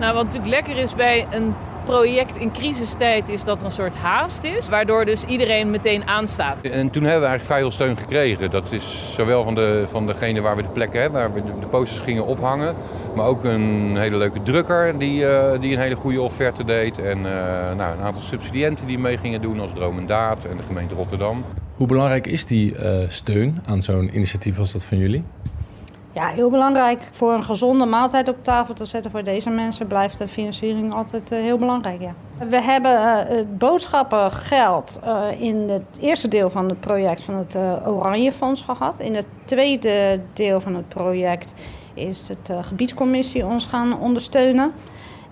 Nou, 0.00 0.14
wat 0.14 0.24
natuurlijk 0.24 0.52
lekker 0.52 0.76
is 0.76 0.94
bij 0.94 1.26
een 1.30 1.54
project 1.84 2.36
in 2.36 2.52
crisistijd 2.52 3.28
is 3.28 3.44
dat 3.44 3.58
er 3.58 3.64
een 3.64 3.70
soort 3.70 3.96
haast 3.96 4.44
is, 4.44 4.68
waardoor 4.68 5.04
dus 5.04 5.24
iedereen 5.24 5.70
meteen 5.70 6.06
aanstaat. 6.06 6.64
En 6.64 6.90
toen 6.90 7.02
hebben 7.02 7.20
we 7.20 7.26
eigenlijk 7.26 7.60
veel 7.60 7.70
steun 7.70 7.96
gekregen. 7.96 8.50
Dat 8.50 8.72
is 8.72 9.12
zowel 9.14 9.44
van, 9.44 9.54
de, 9.54 9.84
van 9.88 10.06
degene 10.06 10.40
waar 10.40 10.56
we 10.56 10.62
de 10.62 10.68
plekken 10.68 11.00
hebben, 11.00 11.20
waar 11.20 11.32
we 11.32 11.42
de 11.60 11.66
posters 11.66 12.00
gingen 12.00 12.26
ophangen, 12.26 12.74
maar 13.14 13.26
ook 13.26 13.44
een 13.44 13.96
hele 13.96 14.16
leuke 14.16 14.42
drukker 14.42 14.98
die, 14.98 15.22
uh, 15.22 15.60
die 15.60 15.74
een 15.74 15.80
hele 15.80 15.94
goede 15.94 16.20
offerte 16.20 16.64
deed. 16.64 16.98
En 16.98 17.18
uh, 17.18 17.24
nou, 17.76 17.96
een 17.96 18.04
aantal 18.04 18.22
subsidiënten 18.22 18.86
die 18.86 18.98
mee 18.98 19.18
gingen 19.18 19.42
doen 19.42 19.60
als 19.60 19.70
Droom 19.74 19.98
en 19.98 20.06
Daad 20.06 20.44
en 20.44 20.56
de 20.56 20.62
gemeente 20.62 20.94
Rotterdam. 20.94 21.44
Hoe 21.74 21.86
belangrijk 21.86 22.26
is 22.26 22.44
die 22.44 22.74
uh, 22.74 23.08
steun 23.08 23.62
aan 23.66 23.82
zo'n 23.82 24.16
initiatief 24.16 24.58
als 24.58 24.72
dat 24.72 24.84
van 24.84 24.98
jullie? 24.98 25.24
Ja, 26.14 26.26
heel 26.26 26.50
belangrijk. 26.50 27.08
Voor 27.12 27.32
een 27.32 27.44
gezonde 27.44 27.86
maaltijd 27.86 28.28
op 28.28 28.44
tafel 28.44 28.74
te 28.74 28.84
zetten 28.84 29.10
voor 29.10 29.22
deze 29.22 29.50
mensen 29.50 29.86
blijft 29.86 30.18
de 30.18 30.28
financiering 30.28 30.94
altijd 30.94 31.32
uh, 31.32 31.40
heel 31.40 31.56
belangrijk. 31.56 32.00
Ja. 32.00 32.14
We 32.48 32.62
hebben 32.62 32.92
uh, 32.92 33.16
het 33.36 33.58
boodschappengeld 33.58 35.00
uh, 35.04 35.40
in 35.40 35.68
het 35.68 35.98
eerste 36.00 36.28
deel 36.28 36.50
van 36.50 36.68
het 36.68 36.80
project 36.80 37.22
van 37.22 37.34
het 37.34 37.56
Oranje 37.86 38.32
Fonds 38.32 38.62
gehad. 38.62 39.00
In 39.00 39.14
het 39.14 39.26
tweede 39.44 40.20
deel 40.32 40.60
van 40.60 40.74
het 40.74 40.88
project 40.88 41.54
is 41.94 42.28
het 42.28 42.66
gebiedscommissie 42.66 43.46
ons 43.46 43.66
gaan 43.66 43.98
ondersteunen. 44.00 44.72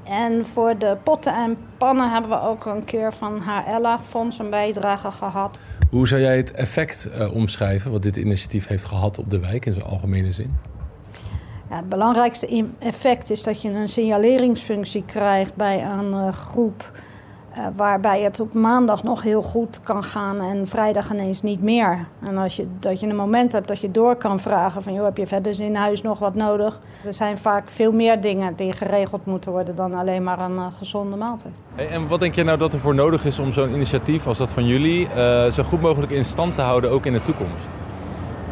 En 0.05 0.47
voor 0.47 0.79
de 0.79 0.97
potten 1.03 1.35
en 1.35 1.57
pannen 1.79 2.13
hebben 2.13 2.31
we 2.31 2.41
ook 2.41 2.67
een 2.67 2.85
keer 2.85 3.13
van 3.13 3.43
HLA 3.43 4.01
Fonds 4.01 4.39
een 4.39 4.51
bijdrage 4.51 5.11
gehad. 5.11 5.59
Hoe 5.91 6.09
zou 6.09 6.21
jij 6.21 6.37
het 6.37 6.53
effect 6.53 7.11
omschrijven 7.33 7.91
wat 7.91 8.03
dit 8.03 8.17
initiatief 8.17 8.67
heeft 8.67 8.85
gehad 8.85 9.19
op 9.19 9.31
de 9.31 9.39
wijk 9.39 9.67
in 9.67 9.73
zijn 9.75 9.87
algemene 9.87 10.33
zin? 10.33 10.70
Het 11.71 11.89
belangrijkste 11.89 12.67
effect 12.79 13.31
is 13.31 13.43
dat 13.43 13.63
je 13.63 13.71
een 13.71 13.89
signaleringsfunctie 13.89 15.05
krijgt 15.07 15.55
bij 15.55 15.85
een 15.85 16.13
uh, 16.13 16.29
groep 16.29 16.91
Uh, 17.59 17.67
waarbij 17.77 18.21
het 18.21 18.41
op 18.41 18.55
maandag 18.55 19.03
nog 19.03 19.23
heel 19.23 19.43
goed 19.43 19.81
kan 19.83 20.05
gaan 20.05 20.41
en 20.41 20.67
vrijdag 20.67 21.13
ineens 21.13 21.43
niet 21.43 21.63
meer. 21.63 22.07
En 22.23 22.39
als 22.39 22.57
je, 22.57 22.67
dat 22.79 23.01
je 23.01 23.07
een 23.07 23.17
moment 23.17 23.53
hebt 23.53 23.69
dat 23.69 23.81
je 23.81 23.91
door 23.91 24.17
kan 24.17 24.39
vragen 24.39 24.83
van... 24.83 24.93
joh, 24.93 25.05
heb 25.05 25.17
je 25.17 25.27
verder 25.27 25.61
in 25.61 25.75
huis 25.75 26.03
nog 26.03 26.19
wat 26.19 26.35
nodig? 26.35 26.81
Er 27.07 27.15
zijn 27.15 27.39
vaak 27.39 27.69
veel 27.69 27.93
meer 27.93 28.21
dingen 28.21 28.57
die 28.57 28.73
geregeld 28.73 29.27
moeten 29.27 29.53
worden... 29.53 29.77
dan 29.77 29.95
alleen 29.95 30.23
maar 30.23 30.41
een 30.41 30.55
uh, 30.55 30.67
gezonde 30.79 31.17
maaltijd. 31.17 31.55
En 31.75 32.09
wat 32.09 32.21
denk 32.21 32.35
je 32.35 32.45
nou 32.45 32.59
dat 32.59 32.73
er 32.73 32.81
voor 32.81 32.95
nodig 32.95 33.25
is 33.25 33.39
om 33.39 33.53
zo'n 33.53 33.75
initiatief 33.75 34.27
als 34.27 34.39
dat 34.39 34.53
van 34.53 34.67
jullie... 34.67 35.09
Zo 35.51 35.63
goed 35.63 35.81
mogelijk 35.81 36.13
in 36.13 36.25
stand 36.25 36.55
te 36.55 36.63
houden, 36.63 36.91
ook 36.91 37.07
in 37.07 37.13
de 37.13 37.23
toekomst? 37.23 37.65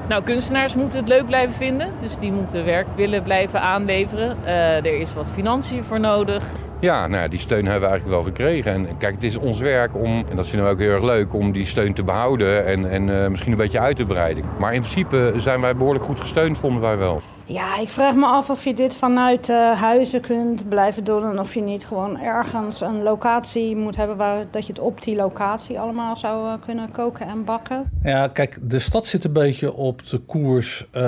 Nou, 0.08 0.22
kunstenaars 0.22 0.74
moeten 0.74 0.98
het 0.98 1.08
leuk 1.08 1.26
blijven 1.26 1.54
vinden. 1.54 1.88
Dus 2.00 2.18
die 2.18 2.32
moeten 2.32 2.64
werk 2.64 2.86
willen 2.94 3.22
blijven 3.22 3.60
aanleveren. 3.60 4.36
er 4.84 5.00
is 5.00 5.14
wat 5.14 5.30
financiën 5.30 5.84
voor 5.84 6.00
nodig. 6.00 6.44
Ja, 6.80 7.06
nou 7.06 7.22
ja, 7.22 7.28
die 7.28 7.38
steun 7.38 7.64
hebben 7.64 7.80
we 7.80 7.88
eigenlijk 7.88 8.22
wel 8.22 8.32
gekregen. 8.32 8.72
En 8.72 8.98
kijk, 8.98 9.14
het 9.14 9.24
is 9.24 9.36
ons 9.36 9.58
werk 9.58 9.96
om, 9.96 10.24
en 10.30 10.36
dat 10.36 10.48
vinden 10.48 10.66
we 10.66 10.72
ook 10.72 10.78
heel 10.78 10.90
erg 10.90 11.02
leuk, 11.02 11.34
om 11.34 11.52
die 11.52 11.66
steun 11.66 11.94
te 11.94 12.02
behouden 12.02 12.66
en, 12.66 12.90
en 12.90 13.08
uh, 13.08 13.28
misschien 13.28 13.52
een 13.52 13.58
beetje 13.58 13.78
uit 13.78 13.96
te 13.96 14.04
breiden. 14.04 14.44
Maar 14.58 14.74
in 14.74 14.80
principe 14.80 15.32
zijn 15.36 15.60
wij 15.60 15.76
behoorlijk 15.76 16.04
goed 16.04 16.20
gesteund, 16.20 16.58
vonden 16.58 16.82
wij 16.82 16.96
wel. 16.96 17.22
Ja, 17.48 17.78
ik 17.78 17.88
vraag 17.88 18.14
me 18.14 18.26
af 18.26 18.50
of 18.50 18.64
je 18.64 18.74
dit 18.74 18.96
vanuit 18.96 19.48
uh, 19.48 19.80
huizen 19.80 20.20
kunt 20.20 20.68
blijven 20.68 21.04
doen. 21.04 21.30
En 21.30 21.38
of 21.38 21.54
je 21.54 21.60
niet 21.60 21.86
gewoon 21.86 22.20
ergens 22.20 22.80
een 22.80 23.02
locatie 23.02 23.76
moet 23.76 23.96
hebben 23.96 24.16
waar 24.16 24.46
dat 24.50 24.66
je 24.66 24.72
het 24.72 24.82
op 24.82 25.02
die 25.02 25.16
locatie 25.16 25.80
allemaal 25.80 26.16
zou 26.16 26.46
uh, 26.46 26.54
kunnen 26.64 26.92
koken 26.92 27.26
en 27.26 27.44
bakken. 27.44 27.90
Ja, 28.02 28.28
kijk, 28.28 28.58
de 28.62 28.78
stad 28.78 29.06
zit 29.06 29.24
een 29.24 29.32
beetje 29.32 29.72
op 29.74 30.06
de 30.06 30.18
koers. 30.18 30.86
Uh, 30.92 31.02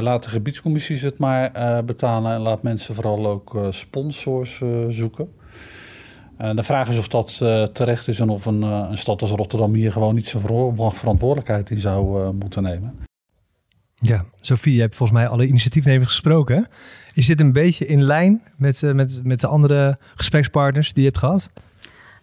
laat 0.00 0.22
de 0.22 0.28
gebiedscommissies 0.28 1.02
het 1.02 1.18
maar 1.18 1.52
betalen 1.84 2.32
en 2.32 2.40
laat 2.40 2.62
mensen 2.62 2.94
vooral 2.94 3.26
ook 3.26 3.58
sponsors 3.70 4.62
zoeken. 4.88 5.28
de 6.54 6.62
vraag 6.62 6.88
is 6.88 6.98
of 6.98 7.08
dat 7.08 7.36
terecht 7.72 8.08
is 8.08 8.20
en 8.20 8.28
of 8.28 8.46
een, 8.46 8.62
een, 8.62 8.98
stad 8.98 9.20
als 9.20 9.30
Rotterdam 9.30 9.74
hier 9.74 9.92
gewoon 9.92 10.14
niet 10.14 10.26
zijn 10.26 10.42
verantwoordelijkheid 10.92 11.70
in 11.70 11.80
zou 11.80 12.32
moeten 12.32 12.62
nemen. 12.62 12.94
Ja, 14.06 14.24
Sophie, 14.40 14.74
je 14.74 14.80
hebt 14.80 14.96
volgens 14.96 15.18
mij 15.18 15.28
alle 15.28 15.46
initiatiefnemers 15.46 16.08
gesproken. 16.08 16.68
Is 17.12 17.26
dit 17.26 17.40
een 17.40 17.52
beetje 17.52 17.86
in 17.86 18.02
lijn 18.02 18.42
met, 18.56 18.82
uh, 18.82 18.92
met, 18.92 19.20
met 19.22 19.40
de 19.40 19.46
andere 19.46 19.98
gesprekspartners 20.14 20.92
die 20.92 21.02
je 21.02 21.08
hebt 21.08 21.20
gehad? 21.20 21.50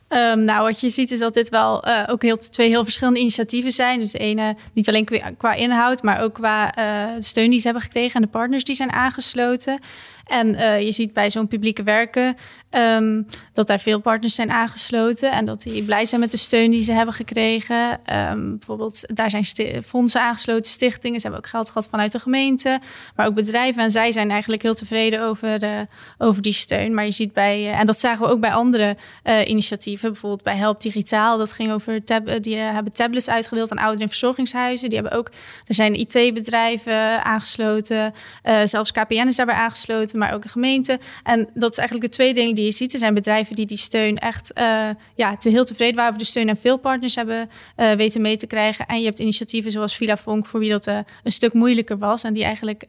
Um, 0.09 0.43
nou, 0.43 0.63
wat 0.63 0.79
je 0.79 0.89
ziet 0.89 1.11
is 1.11 1.19
dat 1.19 1.33
dit 1.33 1.49
wel 1.49 1.87
uh, 1.87 2.03
ook 2.07 2.21
heel, 2.21 2.37
twee 2.37 2.69
heel 2.69 2.83
verschillende 2.83 3.19
initiatieven 3.19 3.71
zijn. 3.71 3.99
Dus 3.99 4.13
ene 4.13 4.55
niet 4.73 4.87
alleen 4.87 5.07
qua, 5.37 5.53
inhoud, 5.53 6.03
maar 6.03 6.21
ook 6.21 6.33
qua 6.33 6.77
uh, 6.77 7.09
steun 7.19 7.49
die 7.49 7.59
ze 7.59 7.65
hebben 7.65 7.83
gekregen 7.83 8.15
en 8.15 8.21
de 8.21 8.27
partners 8.27 8.63
die 8.63 8.75
zijn 8.75 8.91
aangesloten. 8.91 9.79
En 10.31 10.53
uh, 10.53 10.81
je 10.81 10.91
ziet 10.91 11.13
bij 11.13 11.29
zo'n 11.29 11.47
publieke 11.47 11.83
werken 11.83 12.35
um, 12.69 13.27
dat 13.53 13.67
daar 13.67 13.79
veel 13.79 13.99
partners 13.99 14.35
zijn 14.35 14.51
aangesloten 14.51 15.31
en 15.31 15.45
dat 15.45 15.61
die 15.61 15.83
blij 15.83 16.05
zijn 16.05 16.21
met 16.21 16.31
de 16.31 16.37
steun 16.37 16.71
die 16.71 16.83
ze 16.83 16.91
hebben 16.91 17.13
gekregen. 17.13 17.99
Um, 18.31 18.57
bijvoorbeeld, 18.57 19.15
daar 19.15 19.29
zijn 19.29 19.45
fondsen 19.85 20.21
aangesloten, 20.21 20.71
stichtingen. 20.71 21.19
Ze 21.19 21.27
hebben 21.27 21.45
ook 21.45 21.51
geld 21.51 21.67
gehad 21.67 21.89
vanuit 21.89 22.11
de 22.11 22.19
gemeente, 22.19 22.79
maar 23.15 23.25
ook 23.25 23.33
bedrijven. 23.33 23.83
En 23.83 23.91
zij 23.91 24.11
zijn 24.11 24.31
eigenlijk 24.31 24.61
heel 24.61 24.73
tevreden 24.73 25.21
over, 25.21 25.59
de, 25.59 25.87
over 26.17 26.41
die 26.41 26.53
steun. 26.53 26.93
Maar 26.93 27.05
je 27.05 27.11
ziet 27.11 27.33
bij, 27.33 27.61
uh, 27.61 27.79
en 27.79 27.85
dat 27.85 27.99
zagen 27.99 28.25
we 28.25 28.31
ook 28.31 28.39
bij 28.39 28.53
andere 28.53 28.97
initiatieven, 29.45 30.11
bijvoorbeeld 30.11 30.43
bij 30.43 30.55
Help 30.55 30.81
Digitaal. 30.81 31.37
Dat 31.37 31.53
ging 31.53 31.71
over, 31.71 32.01
die 32.41 32.55
hebben 32.55 32.93
tablets 32.93 33.29
uitgedeeld 33.29 33.71
aan 33.71 33.77
ouderen 33.77 34.01
in 34.01 34.07
verzorgingshuizen. 34.07 34.89
Die 34.89 34.99
hebben 34.99 35.17
ook, 35.17 35.29
er 35.67 35.75
zijn 35.75 35.95
IT-bedrijven 35.95 37.23
aangesloten, 37.23 38.13
zelfs 38.63 38.91
KPN 38.91 39.27
is 39.27 39.35
daarbij 39.35 39.55
aangesloten 39.55 40.19
maar 40.21 40.33
ook 40.33 40.41
de 40.41 40.49
gemeente. 40.49 40.99
En 41.23 41.49
dat 41.53 41.71
is 41.71 41.77
eigenlijk 41.77 42.09
de 42.09 42.15
twee 42.17 42.33
dingen 42.33 42.55
die 42.55 42.65
je 42.65 42.71
ziet. 42.71 42.93
Er 42.93 42.99
zijn 42.99 43.13
bedrijven 43.13 43.55
die 43.55 43.65
die 43.65 43.77
steun 43.77 44.17
echt 44.17 44.51
uh, 44.57 44.89
ja, 45.15 45.37
te 45.37 45.49
heel 45.49 45.65
tevreden 45.65 45.95
waren 45.95 46.09
over 46.11 46.23
de 46.23 46.29
steun 46.29 46.49
en 46.49 46.57
veel 46.57 46.77
partners 46.77 47.15
hebben 47.15 47.49
uh, 47.77 47.91
weten 47.91 48.21
mee 48.21 48.37
te 48.37 48.47
krijgen. 48.47 48.85
En 48.85 48.99
je 48.99 49.05
hebt 49.05 49.19
initiatieven 49.19 49.71
zoals 49.71 49.95
Villa 49.95 50.17
Vonk, 50.17 50.45
voor 50.45 50.59
wie 50.59 50.69
dat 50.69 50.87
uh, 50.87 50.97
een 51.23 51.31
stuk 51.31 51.53
moeilijker 51.53 51.97
was. 51.97 52.23
En 52.23 52.33
die 52.33 52.43
eigenlijk 52.43 52.83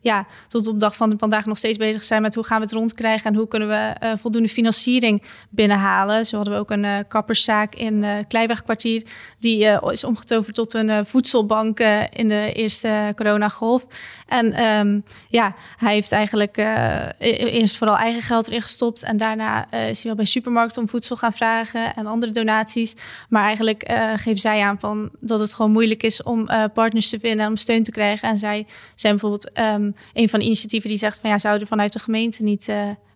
ja, 0.00 0.26
tot 0.48 0.66
op 0.66 0.80
dag 0.80 0.96
van 0.96 1.14
vandaag 1.18 1.46
nog 1.46 1.58
steeds 1.58 1.78
bezig 1.78 2.04
zijn 2.04 2.22
met 2.22 2.34
hoe 2.34 2.44
gaan 2.44 2.58
we 2.58 2.64
het 2.64 2.72
rondkrijgen 2.72 3.30
en 3.30 3.36
hoe 3.36 3.48
kunnen 3.48 3.68
we 3.68 4.16
voldoende 4.16 4.48
financiering 4.48 5.22
binnenhalen. 5.50 6.26
Zo 6.26 6.36
hadden 6.36 6.54
we 6.54 6.60
ook 6.60 6.70
een 6.70 7.06
kapperszaak 7.08 7.74
in 7.74 8.04
Kleiwegkwartier. 8.28 9.02
Die 9.38 9.78
is 9.90 10.04
omgetoverd 10.04 10.54
tot 10.54 10.74
een 10.74 11.06
voedselbank 11.06 11.80
in 12.12 12.28
de 12.28 12.52
eerste 12.54 13.12
coronagolf. 13.16 13.86
En 14.26 14.64
um, 14.64 15.04
ja, 15.28 15.54
hij 15.76 15.94
heeft 15.94 16.12
eigenlijk 16.12 16.53
uh, 16.58 17.08
eerst 17.18 17.76
vooral 17.76 17.96
eigen 17.96 18.22
geld 18.22 18.48
erin 18.48 18.62
gestopt. 18.62 19.02
En 19.02 19.16
daarna 19.16 19.66
uh, 19.72 19.88
is 19.88 19.96
hij 19.96 20.06
wel 20.06 20.14
bij 20.14 20.24
supermarkten 20.24 20.82
om 20.82 20.88
voedsel 20.88 21.16
gaan 21.16 21.32
vragen 21.32 21.94
en 21.94 22.06
andere 22.06 22.32
donaties. 22.32 22.94
Maar 23.28 23.44
eigenlijk 23.44 23.90
uh, 23.90 24.12
geven 24.16 24.40
zij 24.40 24.62
aan 24.62 24.78
van 24.78 25.10
dat 25.20 25.40
het 25.40 25.54
gewoon 25.54 25.72
moeilijk 25.72 26.02
is 26.02 26.22
om 26.22 26.48
partners 26.74 27.08
te 27.08 27.18
vinden 27.18 27.44
en 27.44 27.50
om 27.50 27.56
steun 27.56 27.84
te 27.84 27.90
krijgen. 27.90 28.28
En 28.28 28.38
zij 28.38 28.66
zijn 28.94 29.12
bijvoorbeeld 29.12 29.58
um, 29.58 29.94
een 30.12 30.28
van 30.28 30.38
de 30.38 30.44
initiatieven 30.44 30.88
die 30.88 30.98
zegt 30.98 31.18
van 31.20 31.30
ja, 31.30 31.38
zouden 31.38 31.68
vanuit 31.68 31.92
de 31.92 31.98
gemeente 31.98 32.42
niet 32.42 32.72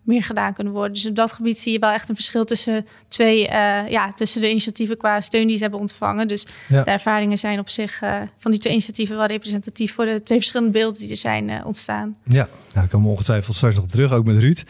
meer 0.09 0.23
gedaan 0.23 0.53
kunnen 0.53 0.73
worden. 0.73 0.93
Dus 0.93 1.07
op 1.07 1.15
dat 1.15 1.31
gebied 1.31 1.59
zie 1.59 1.71
je 1.71 1.79
wel 1.79 1.91
echt 1.91 2.09
een 2.09 2.15
verschil 2.15 2.45
tussen 2.45 2.85
twee, 3.07 3.47
uh, 3.47 3.89
ja, 3.89 4.13
tussen 4.13 4.41
de 4.41 4.49
initiatieven 4.49 4.97
qua 4.97 5.21
steun 5.21 5.47
die 5.47 5.55
ze 5.55 5.61
hebben 5.61 5.79
ontvangen. 5.79 6.27
Dus 6.27 6.47
ja. 6.67 6.83
de 6.83 6.91
ervaringen 6.91 7.37
zijn 7.37 7.59
op 7.59 7.69
zich 7.69 8.01
uh, 8.01 8.15
van 8.37 8.51
die 8.51 8.59
twee 8.59 8.73
initiatieven 8.73 9.15
wel 9.15 9.25
representatief 9.25 9.93
voor 9.93 10.05
de 10.05 10.23
twee 10.23 10.37
verschillende 10.37 10.71
beelden 10.71 10.99
die 10.99 11.09
er 11.09 11.17
zijn 11.17 11.49
uh, 11.49 11.65
ontstaan. 11.65 12.15
Ja, 12.23 12.47
nou, 12.73 12.85
ik 12.85 12.91
kom 12.91 13.07
ongetwijfeld 13.07 13.55
straks 13.55 13.75
nog 13.75 13.83
op 13.83 13.89
terug, 13.89 14.11
ook 14.11 14.25
met 14.25 14.37
Ruud. 14.37 14.63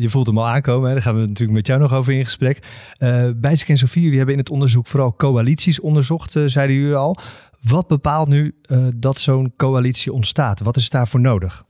je 0.00 0.06
voelt 0.08 0.26
hem 0.26 0.38
al 0.38 0.48
aankomen, 0.48 0.88
hè? 0.88 0.94
daar 0.94 1.02
gaan 1.02 1.14
we 1.14 1.20
natuurlijk 1.20 1.52
met 1.52 1.66
jou 1.66 1.80
nog 1.80 1.92
over 1.92 2.12
in 2.12 2.24
gesprek. 2.24 2.58
Uh, 2.98 3.28
Bijtsk 3.36 3.68
en 3.68 3.76
Sofie, 3.76 4.02
jullie 4.02 4.16
hebben 4.16 4.34
in 4.34 4.40
het 4.40 4.50
onderzoek 4.50 4.86
vooral 4.86 5.14
coalities 5.16 5.80
onderzocht, 5.80 6.32
zeiden 6.46 6.76
jullie 6.76 6.94
al. 6.94 7.16
Wat 7.60 7.86
bepaalt 7.86 8.28
nu 8.28 8.54
dat 8.94 9.18
zo'n 9.18 9.52
coalitie 9.56 10.12
ontstaat? 10.12 10.60
Wat 10.60 10.76
is 10.76 10.88
daarvoor 10.88 11.20
nodig? 11.20 11.64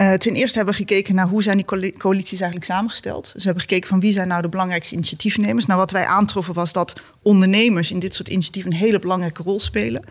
Uh, 0.00 0.12
ten 0.12 0.34
eerste 0.34 0.56
hebben 0.56 0.74
we 0.74 0.80
gekeken 0.80 1.14
naar 1.14 1.28
hoe 1.28 1.42
zijn 1.42 1.56
die 1.56 1.94
coalities 1.98 2.40
eigenlijk 2.40 2.70
samengesteld. 2.70 3.24
Dus 3.24 3.32
we 3.32 3.42
hebben 3.42 3.62
gekeken 3.62 3.88
van 3.88 4.00
wie 4.00 4.12
zijn 4.12 4.28
nou 4.28 4.42
de 4.42 4.48
belangrijkste 4.48 4.94
initiatiefnemers. 4.94 5.66
Nou, 5.66 5.78
wat 5.78 5.90
wij 5.90 6.04
aantroffen 6.04 6.54
was 6.54 6.72
dat 6.72 7.02
ondernemers 7.22 7.90
in 7.90 7.98
dit 7.98 8.14
soort 8.14 8.28
initiatieven 8.28 8.72
een 8.72 8.78
hele 8.78 8.98
belangrijke 8.98 9.42
rol 9.42 9.60
spelen. 9.60 10.04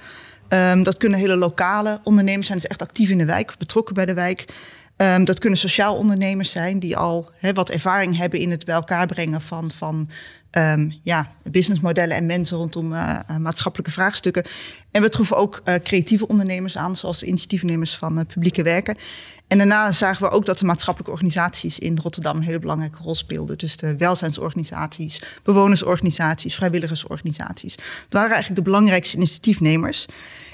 Um, 0.49 0.83
dat 0.83 0.97
kunnen 0.97 1.19
hele 1.19 1.35
lokale 1.35 1.99
ondernemers 2.03 2.47
zijn, 2.47 2.59
dus 2.59 2.67
echt 2.67 2.81
actief 2.81 3.09
in 3.09 3.17
de 3.17 3.25
wijk 3.25 3.49
of 3.49 3.57
betrokken 3.57 3.93
bij 3.93 4.05
de 4.05 4.13
wijk. 4.13 4.45
Um, 4.97 5.25
dat 5.25 5.39
kunnen 5.39 5.59
sociaal 5.59 5.95
ondernemers 5.95 6.51
zijn 6.51 6.79
die 6.79 6.97
al 6.97 7.29
wat 7.53 7.69
ervaring 7.69 8.17
hebben 8.17 8.39
in 8.39 8.51
het 8.51 8.65
bij 8.65 8.75
elkaar 8.75 9.05
brengen 9.05 9.41
van, 9.41 9.71
van 9.71 10.09
um, 10.51 10.93
ja, 11.01 11.31
businessmodellen 11.43 12.15
en 12.15 12.25
mensen 12.25 12.57
rondom 12.57 12.93
uh, 12.93 13.19
maatschappelijke 13.39 13.91
vraagstukken. 13.91 14.43
En 14.91 15.01
we 15.01 15.09
troffen 15.09 15.37
ook 15.37 15.61
creatieve 15.83 16.27
ondernemers 16.27 16.77
aan, 16.77 16.95
zoals 16.95 17.19
de 17.19 17.25
initiatiefnemers 17.25 17.95
van 17.95 18.25
publieke 18.25 18.63
werken. 18.63 18.95
En 19.47 19.57
daarna 19.57 19.91
zagen 19.91 20.23
we 20.23 20.31
ook 20.31 20.45
dat 20.45 20.57
de 20.57 20.65
maatschappelijke 20.65 21.13
organisaties 21.13 21.79
in 21.79 21.99
Rotterdam 22.01 22.35
een 22.35 22.43
hele 22.43 22.59
belangrijke 22.59 22.97
rol 23.01 23.15
speelden. 23.15 23.57
Dus 23.57 23.77
de 23.77 23.97
welzijnsorganisaties, 23.97 25.21
bewonersorganisaties, 25.43 26.55
vrijwilligersorganisaties. 26.55 27.75
Dat 27.75 27.85
waren 28.09 28.31
eigenlijk 28.31 28.55
de 28.55 28.71
belangrijkste 28.71 29.17
initiatiefnemers. 29.17 30.05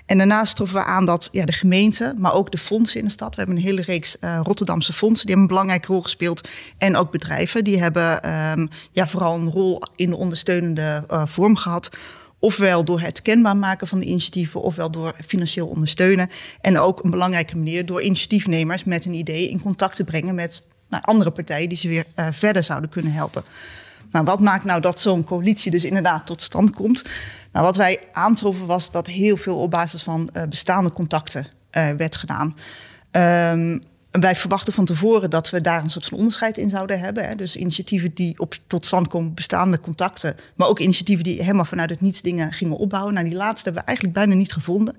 En 0.05 0.17
daarnaast 0.17 0.55
troffen 0.55 0.77
we 0.77 0.83
aan 0.83 1.05
dat 1.05 1.29
ja, 1.31 1.45
de 1.45 1.51
gemeente, 1.51 2.13
maar 2.17 2.33
ook 2.33 2.51
de 2.51 2.57
fondsen 2.57 2.99
in 2.99 3.05
de 3.05 3.11
stad. 3.11 3.29
We 3.29 3.35
hebben 3.35 3.55
een 3.55 3.63
hele 3.63 3.81
reeks 3.81 4.17
uh, 4.21 4.39
Rotterdamse 4.43 4.93
fondsen, 4.93 5.25
die 5.25 5.35
hebben 5.35 5.51
een 5.51 5.61
belangrijke 5.61 5.93
rol 5.93 6.01
gespeeld. 6.01 6.47
En 6.77 6.95
ook 6.95 7.11
bedrijven, 7.11 7.63
die 7.63 7.79
hebben 7.79 8.29
um, 8.59 8.69
ja, 8.91 9.07
vooral 9.07 9.35
een 9.35 9.51
rol 9.51 9.81
in 9.95 10.09
de 10.09 10.15
ondersteunende 10.15 11.03
uh, 11.11 11.21
vorm 11.25 11.55
gehad 11.55 11.89
ofwel 12.43 12.83
door 12.83 13.01
het 13.01 13.21
kenbaar 13.21 13.57
maken 13.57 13.87
van 13.87 13.99
de 13.99 14.05
initiatieven, 14.05 14.61
ofwel 14.61 14.91
door 14.91 15.15
financieel 15.25 15.67
ondersteunen. 15.67 16.29
En 16.61 16.79
ook 16.79 17.03
een 17.03 17.09
belangrijke 17.09 17.57
manier 17.57 17.85
door 17.85 18.01
initiatiefnemers 18.01 18.83
met 18.83 19.05
een 19.05 19.13
idee 19.13 19.49
in 19.49 19.61
contact 19.61 19.95
te 19.95 20.03
brengen 20.03 20.35
met 20.35 20.63
nou, 20.89 21.03
andere 21.03 21.31
partijen 21.31 21.69
die 21.69 21.77
ze 21.77 21.87
weer 21.87 22.05
uh, 22.15 22.27
verder 22.31 22.63
zouden 22.63 22.89
kunnen 22.89 23.11
helpen. 23.11 23.43
Nou, 24.11 24.25
wat 24.25 24.39
maakt 24.39 24.63
nou 24.63 24.81
dat 24.81 24.99
zo'n 24.99 25.23
coalitie 25.23 25.71
dus 25.71 25.83
inderdaad 25.83 26.25
tot 26.25 26.41
stand 26.41 26.71
komt? 26.71 27.03
Nou, 27.51 27.65
wat 27.65 27.75
wij 27.75 27.99
aantroffen 28.13 28.65
was 28.65 28.91
dat 28.91 29.07
heel 29.07 29.37
veel 29.37 29.59
op 29.59 29.71
basis 29.71 30.03
van 30.03 30.29
uh, 30.33 30.43
bestaande 30.43 30.91
contacten 30.91 31.47
uh, 31.71 31.89
werd 31.89 32.15
gedaan. 32.15 32.55
Um, 33.11 33.81
wij 34.21 34.35
verwachten 34.35 34.73
van 34.73 34.85
tevoren 34.85 35.29
dat 35.29 35.49
we 35.49 35.61
daar 35.61 35.83
een 35.83 35.89
soort 35.89 36.05
van 36.05 36.17
onderscheid 36.17 36.57
in 36.57 36.69
zouden 36.69 36.99
hebben. 36.99 37.27
Hè. 37.27 37.35
Dus 37.35 37.55
initiatieven 37.55 38.13
die 38.13 38.39
op, 38.39 38.53
tot 38.67 38.85
stand 38.85 39.07
komen, 39.07 39.33
bestaande 39.33 39.79
contacten. 39.79 40.35
Maar 40.55 40.67
ook 40.67 40.79
initiatieven 40.79 41.23
die 41.23 41.41
helemaal 41.41 41.65
vanuit 41.65 41.89
het 41.89 42.01
niets 42.01 42.21
dingen 42.21 42.53
gingen 42.53 42.77
opbouwen. 42.77 43.13
Nou, 43.13 43.29
die 43.29 43.37
laatste 43.37 43.63
hebben 43.63 43.81
we 43.81 43.87
eigenlijk 43.87 44.17
bijna 44.17 44.33
niet 44.33 44.53
gevonden. 44.53 44.95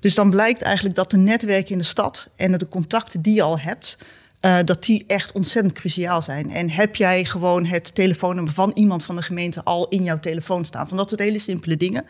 Dus 0.00 0.14
dan 0.14 0.30
blijkt 0.30 0.62
eigenlijk 0.62 0.96
dat 0.96 1.10
de 1.10 1.16
netwerken 1.16 1.72
in 1.72 1.78
de 1.78 1.84
stad 1.84 2.30
en 2.36 2.58
de 2.58 2.68
contacten 2.68 3.22
die 3.22 3.34
je 3.34 3.42
al 3.42 3.58
hebt, 3.58 3.98
uh, 4.40 4.58
dat 4.64 4.84
die 4.84 5.04
echt 5.06 5.32
ontzettend 5.32 5.74
cruciaal 5.74 6.22
zijn. 6.22 6.50
En 6.50 6.70
heb 6.70 6.96
jij 6.96 7.24
gewoon 7.24 7.64
het 7.64 7.94
telefoonnummer 7.94 8.52
van 8.52 8.70
iemand 8.74 9.04
van 9.04 9.16
de 9.16 9.22
gemeente 9.22 9.64
al 9.64 9.88
in 9.88 10.02
jouw 10.02 10.20
telefoon 10.20 10.64
staan? 10.64 10.88
Van 10.88 10.96
dat 10.96 11.08
soort 11.08 11.20
hele 11.20 11.38
simpele 11.38 11.76
dingen. 11.76 12.04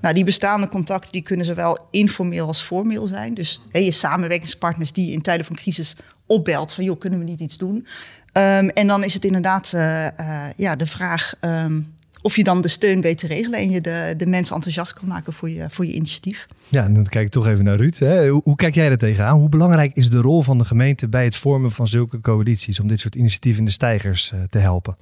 Nou, 0.00 0.14
die 0.14 0.24
bestaande 0.24 0.68
contacten 0.68 1.12
die 1.12 1.22
kunnen 1.22 1.46
zowel 1.46 1.78
informeel 1.90 2.46
als 2.46 2.62
formeel 2.62 3.06
zijn. 3.06 3.34
Dus 3.34 3.60
je 3.72 3.92
samenwerkingspartners 3.92 4.92
die 4.92 5.06
je 5.06 5.12
in 5.12 5.22
tijden 5.22 5.46
van 5.46 5.56
crisis 5.56 5.96
opbelt 6.26 6.72
van 6.72 6.84
joh, 6.84 6.98
kunnen 6.98 7.18
we 7.18 7.24
niet 7.24 7.40
iets 7.40 7.58
doen? 7.58 7.86
Ehm, 8.32 8.68
en 8.68 8.86
dan 8.86 9.04
is 9.04 9.14
het 9.14 9.24
inderdaad 9.24 9.72
uh, 9.74 10.04
uh, 10.04 10.44
ja, 10.56 10.76
de 10.76 10.86
vraag 10.86 11.32
um, 11.40 11.94
of 12.22 12.36
je 12.36 12.44
dan 12.44 12.60
de 12.60 12.68
steun 12.68 13.00
weet 13.00 13.18
te 13.18 13.26
regelen 13.26 13.58
en 13.58 13.70
je 13.70 13.80
de, 13.80 14.14
de 14.16 14.26
mensen 14.26 14.54
enthousiast 14.54 14.92
kan 14.92 15.08
maken 15.08 15.32
voor 15.32 15.50
je, 15.50 15.66
voor 15.70 15.86
je 15.86 15.92
initiatief. 15.92 16.46
Ja, 16.68 16.88
dan 16.88 17.04
kijk 17.04 17.24
ik 17.26 17.30
toch 17.30 17.46
even 17.46 17.64
naar 17.64 17.76
Ruud. 17.76 17.98
Hè. 17.98 18.28
Hoe, 18.28 18.40
hoe, 18.44 18.56
kijk 18.56 18.74
jij 18.74 18.90
er 18.90 18.98
tegenaan? 18.98 19.38
Hoe 19.38 19.48
belangrijk 19.48 19.96
is 19.96 20.10
de 20.10 20.20
rol 20.20 20.42
van 20.42 20.58
de 20.58 20.64
gemeente 20.64 21.08
bij 21.08 21.24
het 21.24 21.36
vormen 21.36 21.72
van 21.72 21.88
zulke 21.88 22.20
coalities 22.20 22.80
om 22.80 22.88
dit 22.88 23.00
soort 23.00 23.14
initiatieven 23.14 23.60
in 23.60 23.66
de 23.66 23.72
stijgers 23.72 24.32
uh, 24.34 24.40
te 24.50 24.58
helpen? 24.58 24.96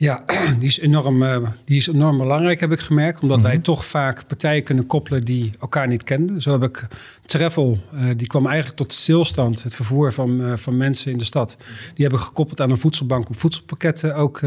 Ja, 0.00 0.24
die 0.58 0.68
is, 0.68 0.78
enorm, 0.78 1.22
uh, 1.22 1.48
die 1.64 1.76
is 1.76 1.86
enorm 1.86 2.18
belangrijk, 2.18 2.60
heb 2.60 2.72
ik 2.72 2.80
gemerkt. 2.80 3.20
Omdat 3.20 3.38
mm 3.38 3.44
-hmm. 3.44 3.52
wij 3.52 3.62
toch 3.62 3.86
vaak 3.86 4.26
partijen 4.26 4.62
kunnen 4.62 4.86
koppelen 4.86 5.24
die 5.24 5.50
elkaar 5.60 5.88
niet 5.88 6.04
kenden. 6.04 6.42
Zo 6.42 6.52
heb 6.52 6.62
ik 6.62 6.86
Travel, 7.26 7.78
uh, 7.94 8.10
die 8.16 8.26
kwam 8.26 8.46
eigenlijk 8.46 8.76
tot 8.76 8.92
stilstand. 8.92 9.62
Het 9.62 9.74
vervoer 9.74 10.12
van, 10.12 10.40
uh, 10.40 10.56
van 10.56 10.76
mensen 10.76 11.12
in 11.12 11.18
de 11.18 11.24
stad. 11.24 11.56
Die 11.94 12.02
hebben 12.02 12.20
gekoppeld 12.20 12.60
aan 12.60 12.70
een 12.70 12.76
voedselbank 12.76 13.28
om 13.28 13.34
voedselpakketten 13.34 14.14
ook 14.14 14.38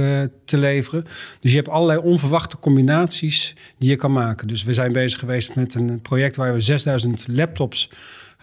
te 0.46 0.58
leveren. 0.58 1.06
Dus 1.40 1.52
je 1.52 1.58
hebt 1.58 1.70
allerlei 1.70 2.00
onverwachte 2.00 2.60
combinaties 2.60 3.56
die 3.78 3.90
je 3.90 3.96
kan 3.96 4.12
maken. 4.12 4.48
Dus 4.48 4.64
we 4.64 4.74
zijn 4.74 4.92
bezig 4.92 5.20
geweest 5.20 5.56
met 5.56 5.76
een 5.76 6.02
project 6.02 6.36
waar 6.36 6.54
we 6.54 6.62
6000 6.62 7.26
laptops 7.28 7.90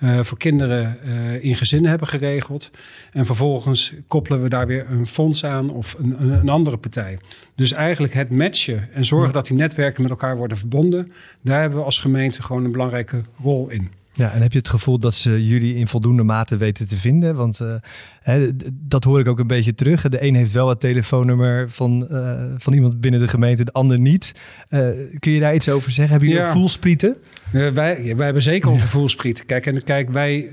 uh, 0.01 0.21
voor 0.21 0.39
kinderen 0.39 0.99
uh, 1.05 1.45
in 1.45 1.57
gezinnen 1.57 1.91
hebben 1.91 2.09
geregeld. 2.09 2.71
En 3.13 3.27
vervolgens 3.27 3.95
koppelen 4.07 4.43
we 4.43 4.49
daar 4.49 4.67
weer 4.67 4.91
een 4.91 5.07
fonds 5.07 5.45
aan 5.45 5.71
of 5.71 5.97
een, 5.99 6.23
een, 6.23 6.49
andere 6.49 6.77
partij. 6.77 7.19
Dus 7.55 7.73
eigenlijk 7.73 8.15
het 8.15 8.31
matchen 8.31 8.89
en 8.93 9.05
zorgen 9.05 9.33
dat 9.33 9.47
die 9.47 9.57
netwerken 9.57 10.03
met 10.03 10.11
elkaar 10.11 10.37
worden 10.37 10.57
verbonden, 10.57 11.13
daar 11.41 11.61
hebben 11.61 11.79
we 11.79 11.85
als 11.85 11.99
gemeente 11.99 12.43
gewoon 12.43 12.65
een 12.65 12.73
belangrijke 12.73 13.23
rol 13.43 13.69
in. 13.69 13.91
Ja, 14.13 14.33
en 14.33 14.43
heb 14.43 14.53
je 14.53 14.59
het 14.59 14.69
gevoel 14.69 14.99
dat 14.99 15.15
ze 15.15 15.47
jullie 15.47 15.75
in 15.77 15.89
voldoende 15.89 16.23
mate 16.23 16.57
weten 16.57 16.89
te 16.89 16.97
vinden? 16.97 17.35
Want 17.35 17.61
uh, 17.61 17.75
hè, 18.21 18.51
dat 18.73 19.05
hoor 19.05 19.21
ik 19.21 19.29
ook 19.29 19.39
een 19.39 19.47
beetje 19.47 19.75
terug. 19.75 20.09
De 20.09 20.25
een 20.25 20.35
heeft 20.35 20.53
wel 20.53 20.69
het 20.69 20.81
telefoonnummer 20.81 21.71
van, 21.71 22.07
uh, 22.11 22.41
van 22.57 22.73
iemand 22.73 23.01
binnen 23.01 23.21
de 23.21 23.29
gemeente, 23.29 23.65
de 23.65 23.73
ander 23.73 23.99
niet. 23.99 24.35
Uh, 24.71 24.89
kun 25.19 25.33
je 25.33 25.41
daar 25.41 25.55
iets 25.55 25.69
over 25.69 25.93
zeggen? 25.93 26.11
Hebben 26.11 26.29
jullie 26.29 26.45
ja. 26.45 26.51
gevoelsprieten? 26.51 27.17
wij, 27.53 27.73
wij 27.73 28.25
hebben 28.25 28.43
zeker 28.43 28.71
een 28.71 28.81
gevoelspriet. 28.81 29.47
Kijk, 29.47 29.67
en 29.67 29.85
kijk, 29.85 30.11
wij, 30.11 30.49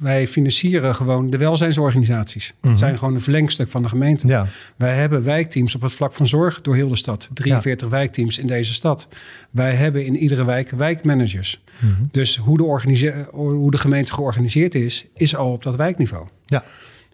wij 0.00 0.28
financieren 0.28 0.94
gewoon 0.94 1.30
de 1.30 1.36
welzijnsorganisaties. 1.36 2.54
Dat 2.60 2.78
zijn 2.78 2.98
gewoon 2.98 3.14
een 3.14 3.20
verlengstuk 3.20 3.68
van 3.68 3.82
de 3.82 3.88
gemeente. 3.88 4.26
Ja. 4.26 4.46
Wij 4.76 4.94
hebben 4.94 5.24
wijkteams 5.24 5.74
op 5.74 5.80
het 5.80 5.92
vlak 5.92 6.12
van 6.12 6.26
zorg 6.26 6.60
door 6.60 6.74
heel 6.74 6.88
de 6.88 6.96
stad. 6.96 7.28
43 7.34 7.88
ja. 7.88 7.94
wijkteams 7.94 8.38
in 8.38 8.46
deze 8.46 8.74
stad. 8.74 9.08
Wij 9.50 9.74
hebben 9.74 10.04
in 10.04 10.16
iedere 10.16 10.44
wijk 10.44 10.70
wijkmanagers. 10.70 11.62
-hmm. 11.78 12.08
Dus 12.10 12.36
hoe 12.36 12.58
de, 12.58 13.26
hoe 13.30 13.70
de 13.70 13.78
gemeente 13.78 14.12
georganiseerd 14.12 14.74
is, 14.74 15.06
is 15.14 15.36
al 15.36 15.52
op 15.52 15.62
dat 15.62 15.76
wijkniveau. 15.76 16.26
Ja. 16.50 16.64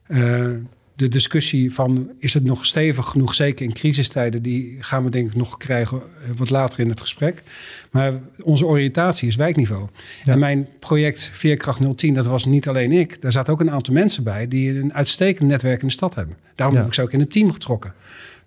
Uh, 0.09 0.51
de 0.97 1.09
discussie 1.09 1.75
van 1.75 2.11
is 2.19 2.35
het 2.35 2.45
nog 2.45 2.67
stevig 2.67 3.07
genoeg, 3.07 3.35
zeker 3.35 3.65
in 3.65 3.73
crisistijden, 3.73 4.43
die 4.43 4.77
gaan 4.81 5.05
we 5.05 5.11
denk 5.11 5.29
ik 5.29 5.37
nog 5.37 5.57
krijgen 5.57 6.03
wat 6.37 6.51
later 6.51 6.81
in 6.81 6.89
het 6.89 7.01
gesprek. 7.01 7.43
Maar 7.91 8.13
onze 8.43 8.67
oriëntatie 8.67 9.29
is 9.29 9.37
wijkniveau. 9.37 9.89
Ja. 10.25 10.33
En 10.33 10.39
mijn 10.39 10.69
project 10.79 11.31
Veerkracht 11.33 11.81
010, 11.97 12.15
dat 12.15 12.27
was 12.27 12.45
niet 12.45 12.69
alleen 12.69 12.93
ik. 12.93 13.23
Daar 13.23 13.33
zaten 13.33 13.53
ook 13.53 13.61
een 13.61 13.71
aantal 13.71 13.95
mensen 13.95 14.25
bij 14.25 14.49
die 14.49 14.79
een 14.79 14.95
uitstekend 14.95 15.49
netwerk 15.49 15.81
in 15.81 15.87
de 15.87 15.93
stad 15.93 16.15
hebben. 16.15 16.37
Daarom 16.55 16.75
ja. 16.75 16.81
heb 16.81 16.91
ik 16.91 16.97
ze 16.97 17.03
ook 17.03 17.13
in 17.13 17.21
het 17.21 17.33
team 17.33 17.53
getrokken 17.53 17.95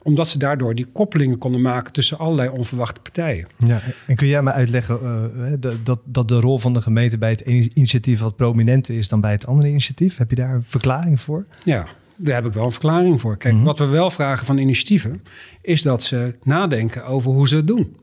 omdat 0.03 0.29
ze 0.29 0.37
daardoor 0.37 0.75
die 0.75 0.85
koppelingen 0.85 1.37
konden 1.37 1.61
maken 1.61 1.93
tussen 1.93 2.17
allerlei 2.17 2.49
onverwachte 2.49 3.01
partijen. 3.01 3.47
Ja, 3.65 3.81
en 4.07 4.15
kun 4.15 4.27
jij 4.27 4.41
me 4.41 4.51
uitleggen 4.51 4.99
uh, 5.63 5.71
dat, 5.83 5.99
dat 6.05 6.27
de 6.27 6.39
rol 6.39 6.59
van 6.59 6.73
de 6.73 6.81
gemeente 6.81 7.17
bij 7.17 7.29
het 7.29 7.41
initiatief 7.41 8.19
wat 8.19 8.35
prominenter 8.35 8.97
is 8.97 9.07
dan 9.07 9.21
bij 9.21 9.31
het 9.31 9.45
andere 9.45 9.67
initiatief? 9.67 10.17
Heb 10.17 10.29
je 10.29 10.35
daar 10.35 10.53
een 10.53 10.65
verklaring 10.67 11.21
voor? 11.21 11.45
Ja, 11.63 11.87
daar 12.15 12.35
heb 12.35 12.45
ik 12.45 12.53
wel 12.53 12.65
een 12.65 12.71
verklaring 12.71 13.21
voor. 13.21 13.37
Kijk, 13.37 13.53
mm 13.53 13.59
-hmm. 13.59 13.67
wat 13.67 13.79
we 13.79 13.85
wel 13.85 14.11
vragen 14.11 14.45
van 14.45 14.57
initiatieven, 14.57 15.23
is 15.61 15.81
dat 15.81 16.03
ze 16.03 16.35
nadenken 16.43 17.05
over 17.05 17.31
hoe 17.31 17.47
ze 17.47 17.55
het 17.55 17.67
doen. 17.67 17.95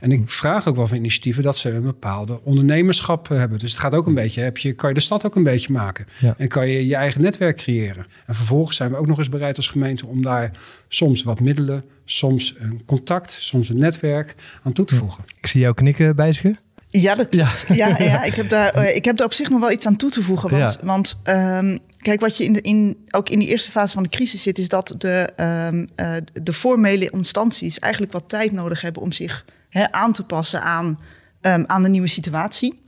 En 0.00 0.12
ik 0.12 0.30
vraag 0.30 0.68
ook 0.68 0.76
wel 0.76 0.86
van 0.86 0.96
initiatieven 0.96 1.42
dat 1.42 1.58
ze 1.58 1.70
een 1.70 1.82
bepaalde 1.82 2.40
ondernemerschap 2.42 3.28
hebben. 3.28 3.58
Dus 3.58 3.70
het 3.70 3.80
gaat 3.80 3.92
ook 3.92 4.06
een 4.06 4.14
beetje, 4.14 4.40
heb 4.40 4.58
je, 4.58 4.72
kan 4.72 4.88
je 4.88 4.94
de 4.94 5.00
stad 5.00 5.26
ook 5.26 5.34
een 5.34 5.42
beetje 5.42 5.72
maken. 5.72 6.06
Ja. 6.18 6.34
En 6.38 6.48
kan 6.48 6.68
je 6.68 6.86
je 6.86 6.94
eigen 6.94 7.20
netwerk 7.20 7.56
creëren. 7.56 8.06
En 8.26 8.34
vervolgens 8.34 8.76
zijn 8.76 8.90
we 8.90 8.96
ook 8.96 9.06
nog 9.06 9.18
eens 9.18 9.28
bereid 9.28 9.56
als 9.56 9.66
gemeente 9.66 10.06
om 10.06 10.22
daar 10.22 10.50
soms 10.88 11.22
wat 11.22 11.40
middelen, 11.40 11.84
soms 12.04 12.54
een 12.58 12.82
contact, 12.86 13.32
soms 13.32 13.68
een 13.68 13.78
netwerk 13.78 14.34
aan 14.62 14.72
toe 14.72 14.84
te 14.84 14.94
voegen. 14.94 15.24
Ik 15.40 15.46
zie 15.46 15.60
jou 15.60 15.74
knikken, 15.74 16.16
Bijsje. 16.16 16.56
Ja, 16.92 17.14
dat 17.14 17.28
klopt. 17.28 17.64
Ja. 17.68 17.86
Ja, 17.86 17.98
ja, 17.98 18.22
ik, 18.22 18.34
heb 18.34 18.48
daar, 18.48 18.94
ik 18.94 19.04
heb 19.04 19.16
daar 19.16 19.26
op 19.26 19.32
zich 19.32 19.50
nog 19.50 19.60
wel 19.60 19.70
iets 19.70 19.86
aan 19.86 19.96
toe 19.96 20.10
te 20.10 20.22
voegen. 20.22 20.50
Want, 20.50 20.78
ja. 20.80 20.86
want 20.86 21.20
um, 21.24 21.78
kijk, 21.98 22.20
wat 22.20 22.36
je 22.36 22.44
in 22.44 22.52
de, 22.52 22.60
in, 22.60 22.96
ook 23.10 23.28
in 23.28 23.38
die 23.38 23.48
eerste 23.48 23.70
fase 23.70 23.94
van 23.94 24.02
de 24.02 24.08
crisis 24.08 24.42
zit, 24.42 24.58
is 24.58 24.68
dat 24.68 24.94
de, 24.98 25.32
um, 25.70 25.88
uh, 25.96 26.14
de 26.42 26.52
formele 26.52 27.10
instanties 27.10 27.78
eigenlijk 27.78 28.12
wat 28.12 28.28
tijd 28.28 28.52
nodig 28.52 28.80
hebben 28.80 29.02
om 29.02 29.12
zich 29.12 29.44
he, 29.72 29.92
aan 29.92 30.12
te 30.12 30.24
passen 30.24 30.62
aan, 30.62 31.00
um, 31.40 31.64
aan 31.66 31.82
de 31.82 31.88
nieuwe 31.88 32.08
situatie. 32.08 32.80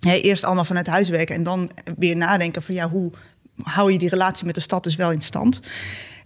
He, 0.00 0.16
eerst 0.16 0.44
allemaal 0.44 0.64
vanuit 0.64 0.86
huiswerken 0.86 1.34
en 1.34 1.42
dan 1.42 1.70
weer 1.98 2.16
nadenken 2.16 2.62
van 2.62 2.74
ja, 2.74 2.88
hoe 2.88 3.12
hou 3.62 3.92
je 3.92 3.98
die 3.98 4.08
relatie 4.08 4.46
met 4.46 4.54
de 4.54 4.60
stad 4.60 4.84
dus 4.84 4.96
wel 4.96 5.12
in 5.12 5.20
stand. 5.20 5.60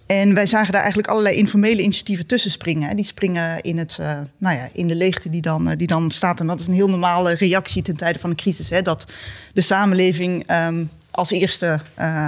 En 0.06 0.34
wij 0.34 0.46
zagen 0.46 0.72
daar 0.72 0.80
eigenlijk 0.80 1.10
allerlei 1.10 1.36
informele 1.36 1.82
initiatieven 1.82 2.26
tussen 2.26 2.50
springen. 2.50 2.96
Die 2.96 3.04
springen 3.04 3.60
in, 3.60 3.78
het, 3.78 3.98
uh, 4.00 4.18
nou 4.38 4.56
ja, 4.56 4.68
in 4.72 4.88
de 4.88 4.94
leegte 4.94 5.30
die 5.30 5.40
dan, 5.40 5.68
uh, 5.68 5.76
die 5.76 5.86
dan 5.86 6.10
staat. 6.10 6.40
En 6.40 6.46
dat 6.46 6.60
is 6.60 6.66
een 6.66 6.72
heel 6.72 6.88
normale 6.88 7.34
reactie 7.34 7.82
ten 7.82 7.96
tijde 7.96 8.18
van 8.18 8.30
een 8.30 8.36
crisis. 8.36 8.70
Hè? 8.70 8.82
Dat 8.82 9.12
de 9.52 9.60
samenleving 9.60 10.50
um, 10.66 10.90
als 11.10 11.30
eerste 11.30 11.80
uh, 11.98 12.26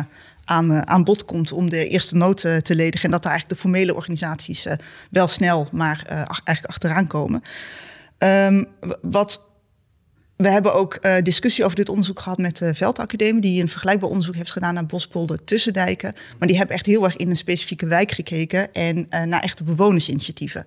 aan, 0.48 0.88
aan 0.88 1.04
bod 1.04 1.24
komt 1.24 1.52
om 1.52 1.70
de 1.70 1.88
eerste 1.88 2.16
nood 2.16 2.40
te 2.40 2.74
ledigen. 2.74 3.04
En 3.04 3.10
dat 3.10 3.22
daar 3.22 3.32
eigenlijk 3.32 3.60
de 3.60 3.68
formele 3.68 3.94
organisaties 3.94 4.66
wel 5.10 5.28
snel, 5.28 5.68
maar 5.72 6.04
eigenlijk 6.06 6.66
achteraan 6.66 7.06
komen. 7.06 7.42
Um, 8.18 8.66
wat 9.02 9.46
we 10.36 10.48
hebben 10.48 10.74
ook 10.74 11.00
discussie 11.22 11.64
over 11.64 11.76
dit 11.76 11.88
onderzoek 11.88 12.20
gehad 12.20 12.38
met 12.38 12.56
de 12.56 12.74
Veldacademie, 12.74 13.40
die 13.40 13.62
een 13.62 13.68
vergelijkbaar 13.68 14.08
onderzoek 14.08 14.34
heeft 14.34 14.50
gedaan 14.50 14.74
naar 14.74 14.86
Bospolder 14.86 15.44
Tussendijken. 15.44 16.14
Maar 16.38 16.48
die 16.48 16.56
hebben 16.56 16.76
echt 16.76 16.86
heel 16.86 17.04
erg 17.04 17.16
in 17.16 17.30
een 17.30 17.36
specifieke 17.36 17.86
wijk 17.86 18.10
gekeken 18.10 18.72
en 18.72 19.06
naar 19.08 19.42
echte 19.42 19.64
bewonersinitiatieven. 19.64 20.64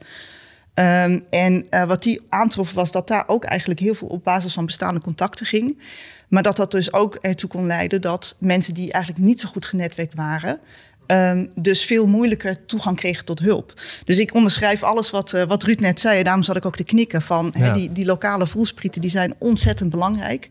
Um, 0.82 1.26
en 1.30 1.66
uh, 1.70 1.84
wat 1.84 2.04
die 2.04 2.22
aantrof 2.30 2.72
was 2.72 2.92
dat 2.92 3.08
daar 3.08 3.24
ook 3.28 3.44
eigenlijk 3.44 3.80
heel 3.80 3.96
veel 3.96 4.08
op 4.08 4.24
basis 4.24 4.54
van 4.54 4.66
bestaande 4.66 5.02
contacten 5.02 5.46
ging. 5.46 5.80
Maar 6.28 6.44
dat 6.44 6.56
dat 6.56 6.72
dus 6.72 6.94
ook 6.94 7.16
ertoe 7.16 7.50
kon 7.50 7.66
leiden 7.66 8.02
dat 8.02 8.36
mensen 8.40 8.74
die 8.74 8.92
eigenlijk 8.92 9.26
niet 9.26 9.40
zo 9.40 9.50
goed 9.50 9.66
genetwerkt 9.66 10.14
waren, 10.14 10.60
Um, 11.08 11.52
dus 11.56 11.86
veel 11.86 12.08
moeilijker 12.08 12.66
toegang 12.66 12.96
kregen 12.96 13.26
tot 13.26 13.40
hulp. 13.40 13.74
Dus 14.06 14.18
ik 14.18 14.34
onderschrijf 14.34 14.84
alles 14.84 15.10
wat, 15.10 15.34
uh, 15.34 15.44
wat 15.44 15.64
Ruud 15.64 15.80
net 15.80 16.00
zei. 16.00 16.24
Daarom 16.24 16.44
zat 16.44 16.56
ik 16.56 16.66
ook 16.66 16.76
te 16.76 16.84
knikken 16.84 17.22
van 17.22 17.54
ja. 17.58 17.70
die, 17.70 17.92
die 17.92 18.06
lokale 18.06 18.48
voelsprieten, 18.48 19.02
die 19.02 19.10
zijn 19.10 19.34
ontzettend 19.38 19.90
belangrijk. 19.90 20.50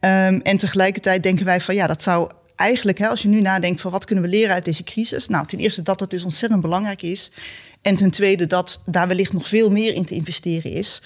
Um, 0.00 0.40
en 0.40 0.56
tegelijkertijd 0.56 1.22
denken 1.22 1.44
wij 1.44 1.60
van 1.60 1.74
ja, 1.74 1.86
dat 1.86 2.02
zou 2.02 2.30
eigenlijk, 2.56 2.98
hè, 2.98 3.08
als 3.08 3.22
je 3.22 3.28
nu 3.28 3.40
nadenkt 3.40 3.80
van 3.80 3.90
wat 3.90 4.04
kunnen 4.04 4.24
we 4.24 4.30
leren 4.30 4.54
uit 4.54 4.64
deze 4.64 4.84
crisis. 4.84 5.28
Nou, 5.28 5.46
ten 5.46 5.58
eerste 5.58 5.82
dat 5.82 5.98
dat 5.98 6.10
dus 6.10 6.22
ontzettend 6.22 6.62
belangrijk 6.62 7.02
is. 7.02 7.30
En 7.86 7.96
ten 7.96 8.10
tweede 8.10 8.46
dat 8.46 8.82
daar 8.86 9.08
wellicht 9.08 9.32
nog 9.32 9.48
veel 9.48 9.70
meer 9.70 9.94
in 9.94 10.04
te 10.04 10.14
investeren 10.14 10.70
is. 10.70 11.02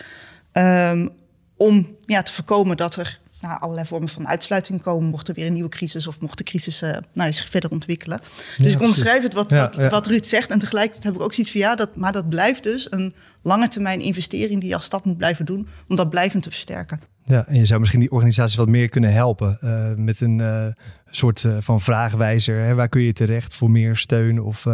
Um, 0.53 1.11
om 1.57 1.97
ja, 2.07 2.23
te 2.23 2.33
voorkomen 2.33 2.77
dat 2.77 2.97
er 2.97 3.21
nou, 3.41 3.61
allerlei 3.61 3.87
vormen 3.87 4.09
van 4.09 4.29
uitsluiting 4.29 4.83
komen. 4.83 5.11
Mocht 5.11 5.29
er 5.29 5.35
weer 5.35 5.47
een 5.47 5.53
nieuwe 5.53 5.69
crisis 5.69 6.07
of 6.07 6.21
mocht 6.21 6.39
de 6.39 6.45
crisis 6.45 6.83
uh, 6.83 6.97
nou, 7.13 7.33
zich 7.33 7.49
verder 7.49 7.71
ontwikkelen. 7.71 8.21
Dus 8.21 8.67
ja, 8.67 8.73
ik 8.73 8.81
onderschrijf 8.81 9.23
het 9.23 9.35
wat, 9.35 9.51
ja, 9.51 9.61
wat, 9.61 9.75
ja. 9.75 9.89
wat, 9.89 10.07
Ruud 10.07 10.25
zegt. 10.25 10.51
En 10.51 10.59
tegelijkertijd 10.59 11.05
heb 11.05 11.15
ik 11.15 11.21
ook 11.21 11.35
zoiets 11.35 11.53
van 11.53 11.61
ja, 11.61 11.75
dat, 11.75 11.97
maar 11.97 12.13
dat 12.13 12.29
blijft 12.29 12.63
dus 12.63 12.93
een 12.93 13.15
lange 13.43 13.69
termijn 13.69 14.01
investering 14.01 14.61
die 14.61 14.69
je 14.69 14.75
als 14.75 14.85
stad 14.85 15.05
moet 15.05 15.17
blijven 15.17 15.45
doen. 15.45 15.69
Om 15.89 15.97
dat 15.97 16.11
blijvend 16.11 16.43
te 16.43 16.51
versterken. 16.51 17.01
Ja, 17.25 17.47
en 17.47 17.57
je 17.57 17.65
zou 17.65 17.81
misschien 17.81 18.01
die 18.01 18.11
organisaties 18.11 18.57
wat 18.57 18.69
meer 18.69 18.89
kunnen 18.89 19.13
helpen 19.13 19.59
uh, 19.65 19.95
met 19.97 20.21
een 20.21 20.39
uh, 20.39 20.67
soort 21.11 21.47
van 21.59 21.81
vraagwijzer. 21.81 22.65
Hè? 22.65 22.75
Waar 22.75 22.89
kun 22.89 23.03
je 23.03 23.13
terecht 23.13 23.55
voor 23.55 23.71
meer 23.71 23.97
steun 23.97 24.43
of 24.43 24.67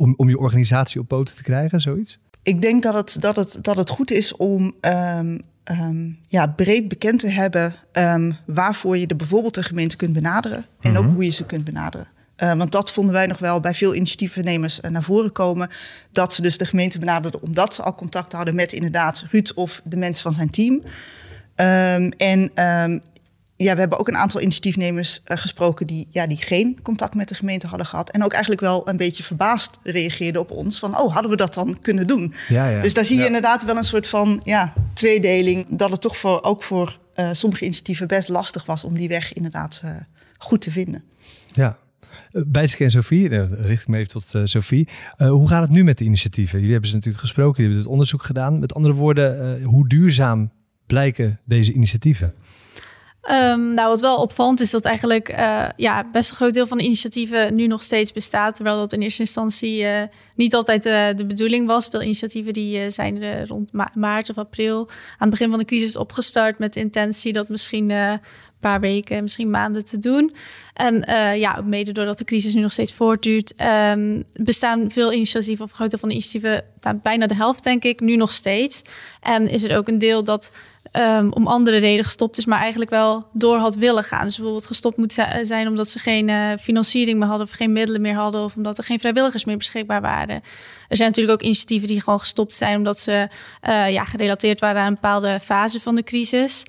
om, 0.00 0.14
om 0.16 0.28
je 0.28 0.38
organisatie 0.38 1.00
op 1.00 1.08
poten 1.08 1.36
te 1.36 1.42
krijgen, 1.42 1.80
zoiets? 1.80 2.18
Ik 2.42 2.62
denk 2.62 2.82
dat 2.82 2.94
het, 2.94 3.16
dat 3.20 3.36
het, 3.36 3.58
dat 3.62 3.76
het 3.76 3.90
goed 3.90 4.10
is 4.10 4.36
om 4.36 4.74
um, 4.80 5.40
um, 5.64 6.18
ja, 6.26 6.46
breed 6.46 6.88
bekend 6.88 7.20
te 7.20 7.28
hebben 7.28 7.74
um, 7.92 8.36
waarvoor 8.46 8.98
je 8.98 9.06
de 9.06 9.16
bijvoorbeeld 9.16 9.54
de 9.54 9.62
gemeente 9.62 9.96
kunt 9.96 10.12
benaderen 10.12 10.66
en 10.80 10.96
ook 10.96 11.04
hoe 11.04 11.24
je 11.24 11.30
ze 11.30 11.44
kunt 11.44 11.64
benaderen. 11.64 12.06
Uh, 12.36 12.54
want 12.54 12.72
dat 12.72 12.92
vonden 12.92 13.14
wij 13.14 13.26
nog 13.26 13.38
wel 13.38 13.60
bij 13.60 13.74
veel 13.74 13.94
initiatiefnemers 13.94 14.80
uh, 14.80 14.90
naar 14.90 15.02
voren 15.02 15.32
komen. 15.32 15.68
Dat 16.12 16.32
ze 16.32 16.42
dus 16.42 16.58
de 16.58 16.64
gemeente 16.64 16.98
benaderden 16.98 17.42
omdat 17.42 17.74
ze 17.74 17.82
al 17.82 17.94
contact 17.94 18.32
hadden 18.32 18.54
met 18.54 18.72
inderdaad 18.72 19.24
Ruud 19.30 19.52
of 19.54 19.80
de 19.84 19.96
mensen 19.96 20.22
van 20.22 20.32
zijn 20.32 20.50
team. 20.50 20.74
Um, 20.74 22.10
en 22.10 22.64
um, 22.64 23.00
ja, 23.64 23.74
we 23.74 23.80
hebben 23.80 23.98
ook 23.98 24.08
een 24.08 24.16
aantal 24.16 24.40
initiatiefnemers 24.40 25.22
uh, 25.26 25.36
gesproken 25.36 25.86
die, 25.86 26.08
ja, 26.10 26.26
die 26.26 26.36
geen 26.36 26.78
contact 26.82 27.14
met 27.14 27.28
de 27.28 27.34
gemeente 27.34 27.66
hadden 27.66 27.86
gehad. 27.86 28.10
En 28.10 28.24
ook 28.24 28.32
eigenlijk 28.32 28.62
wel 28.62 28.88
een 28.88 28.96
beetje 28.96 29.22
verbaasd 29.22 29.78
reageerden 29.82 30.40
op 30.40 30.50
ons. 30.50 30.78
Van, 30.78 30.98
oh, 30.98 31.12
hadden 31.12 31.30
we 31.30 31.36
dat 31.36 31.54
dan 31.54 31.80
kunnen 31.80 32.06
doen? 32.06 32.34
Ja, 32.48 32.68
ja. 32.68 32.80
Dus 32.80 32.94
daar 32.94 33.04
zie 33.04 33.14
je 33.14 33.20
ja. 33.20 33.26
inderdaad 33.26 33.64
wel 33.64 33.76
een 33.76 33.84
soort 33.84 34.06
van 34.08 34.40
ja, 34.44 34.72
tweedeling. 34.94 35.66
Dat 35.68 35.90
het 35.90 36.00
toch 36.00 36.16
voor, 36.16 36.42
ook 36.42 36.62
voor 36.62 36.98
uh, 37.16 37.28
sommige 37.32 37.64
initiatieven 37.64 38.06
best 38.06 38.28
lastig 38.28 38.64
was 38.64 38.84
om 38.84 38.94
die 38.94 39.08
weg 39.08 39.32
inderdaad 39.32 39.82
uh, 39.84 39.90
goed 40.38 40.60
te 40.60 40.70
vinden. 40.70 41.04
Ja, 41.48 41.78
Bijtske 42.32 42.84
en 42.84 42.90
Sophie, 42.90 43.28
richt 43.46 43.82
ik 43.82 43.88
me 43.88 43.98
even 43.98 44.10
tot 44.10 44.48
Sophie. 44.48 44.88
hoe 45.16 45.48
gaat 45.48 45.62
het 45.62 45.70
nu 45.70 45.84
met 45.84 45.98
de 45.98 46.04
initiatieven? 46.04 46.58
Jullie 46.58 46.72
hebben 46.72 46.90
ze 46.90 46.96
natuurlijk 46.96 47.24
gesproken, 47.24 47.62
jullie 47.62 47.76
hebben 47.76 47.82
het 47.82 47.92
onderzoek 47.92 48.22
gedaan. 48.22 48.58
Met 48.58 48.74
andere 48.74 48.94
woorden, 48.94 49.62
hoe 49.62 49.88
duurzaam 49.88 50.50
blijken 50.86 51.40
deze 51.44 51.72
initiatieven? 51.72 52.34
Um, 53.30 53.74
nou, 53.74 53.88
wat 53.88 54.00
wel 54.00 54.16
opvallend 54.16 54.60
is 54.60 54.70
dat 54.70 54.84
eigenlijk 54.84 55.38
uh, 55.38 55.66
ja, 55.76 56.04
best 56.12 56.30
een 56.30 56.36
groot 56.36 56.54
deel 56.54 56.66
van 56.66 56.78
de 56.78 56.84
initiatieven 56.84 57.54
nu 57.54 57.66
nog 57.66 57.82
steeds 57.82 58.12
bestaat. 58.12 58.54
Terwijl 58.54 58.76
dat 58.76 58.92
in 58.92 59.02
eerste 59.02 59.20
instantie 59.20 59.82
uh, 59.82 60.02
niet 60.34 60.54
altijd 60.54 60.86
uh, 60.86 61.06
de 61.16 61.26
bedoeling 61.26 61.66
was. 61.66 61.88
Veel 61.88 62.02
initiatieven 62.02 62.52
die 62.52 62.90
zijn 62.90 63.46
rond 63.46 63.72
ma 63.72 63.90
maart 63.94 64.30
of 64.30 64.38
april 64.38 64.88
aan 64.88 64.96
het 65.18 65.30
begin 65.30 65.50
van 65.50 65.58
de 65.58 65.64
crisis 65.64 65.96
opgestart 65.96 66.58
met 66.58 66.74
de 66.74 66.80
intentie 66.80 67.32
dat 67.32 67.48
misschien 67.48 67.90
een 67.90 68.20
paar 68.60 68.80
weken, 68.80 69.22
misschien 69.22 69.50
maanden 69.50 69.84
te 69.84 69.98
doen. 69.98 70.34
En 70.74 71.04
ja, 71.38 71.60
mede 71.64 71.92
doordat 71.92 72.18
de 72.18 72.24
crisis 72.24 72.54
nu 72.54 72.60
nog 72.60 72.72
steeds 72.72 72.92
voortduurt, 72.92 73.54
um, 73.92 74.24
bestaan 74.32 74.90
veel 74.90 75.12
initiatieven, 75.12 75.64
of 75.64 75.70
een 75.70 75.76
groot 75.76 75.90
deel 75.90 75.98
van 75.98 76.08
de 76.08 76.14
initiatieven, 76.14 76.64
bijna 77.02 77.26
de 77.26 77.34
helft 77.34 77.64
denk 77.64 77.84
ik, 77.84 78.00
nu 78.00 78.16
nog 78.16 78.32
steeds. 78.32 78.82
En 79.20 79.48
is 79.48 79.62
er 79.62 79.76
ook 79.76 79.88
een 79.88 79.98
deel 79.98 80.24
dat 80.24 80.52
um, 80.92 81.32
om 81.32 81.46
andere 81.46 81.76
reden 81.76 82.04
gestopt 82.04 82.38
is, 82.38 82.44
maar 82.44 82.58
eigenlijk 82.58 82.90
wel 82.90 83.26
door 83.32 83.56
had 83.56 83.76
willen 83.76 84.04
gaan. 84.04 84.24
Dus 84.24 84.34
bijvoorbeeld 84.34 84.66
gestopt 84.66 84.96
moet 84.96 85.26
zijn 85.42 85.68
omdat 85.68 85.88
ze 85.88 85.98
geen 85.98 86.28
uh, 86.28 86.50
financiering 86.60 87.18
meer 87.18 87.28
hadden 87.28 87.46
of 87.46 87.52
geen 87.52 87.72
middelen 87.72 88.00
meer 88.00 88.14
hadden 88.14 88.44
of 88.44 88.56
omdat 88.56 88.78
er 88.78 88.84
geen 88.84 89.00
vrijwilligers 89.00 89.44
meer 89.44 89.56
beschikbaar 89.56 90.00
waren. 90.00 90.42
Er 90.88 90.96
zijn 90.96 91.08
natuurlijk 91.08 91.38
ook 91.38 91.46
initiatieven 91.46 91.88
die 91.88 92.00
gewoon 92.00 92.20
gestopt 92.20 92.54
zijn 92.54 92.76
omdat 92.76 92.98
ze 93.00 93.28
uh, 93.68 93.90
ja, 93.90 94.04
gerelateerd 94.04 94.60
waren 94.60 94.80
aan 94.80 94.86
een 94.86 94.94
bepaalde 94.94 95.40
fase 95.42 95.80
van 95.80 95.94
de 95.94 96.02
crisis. 96.02 96.62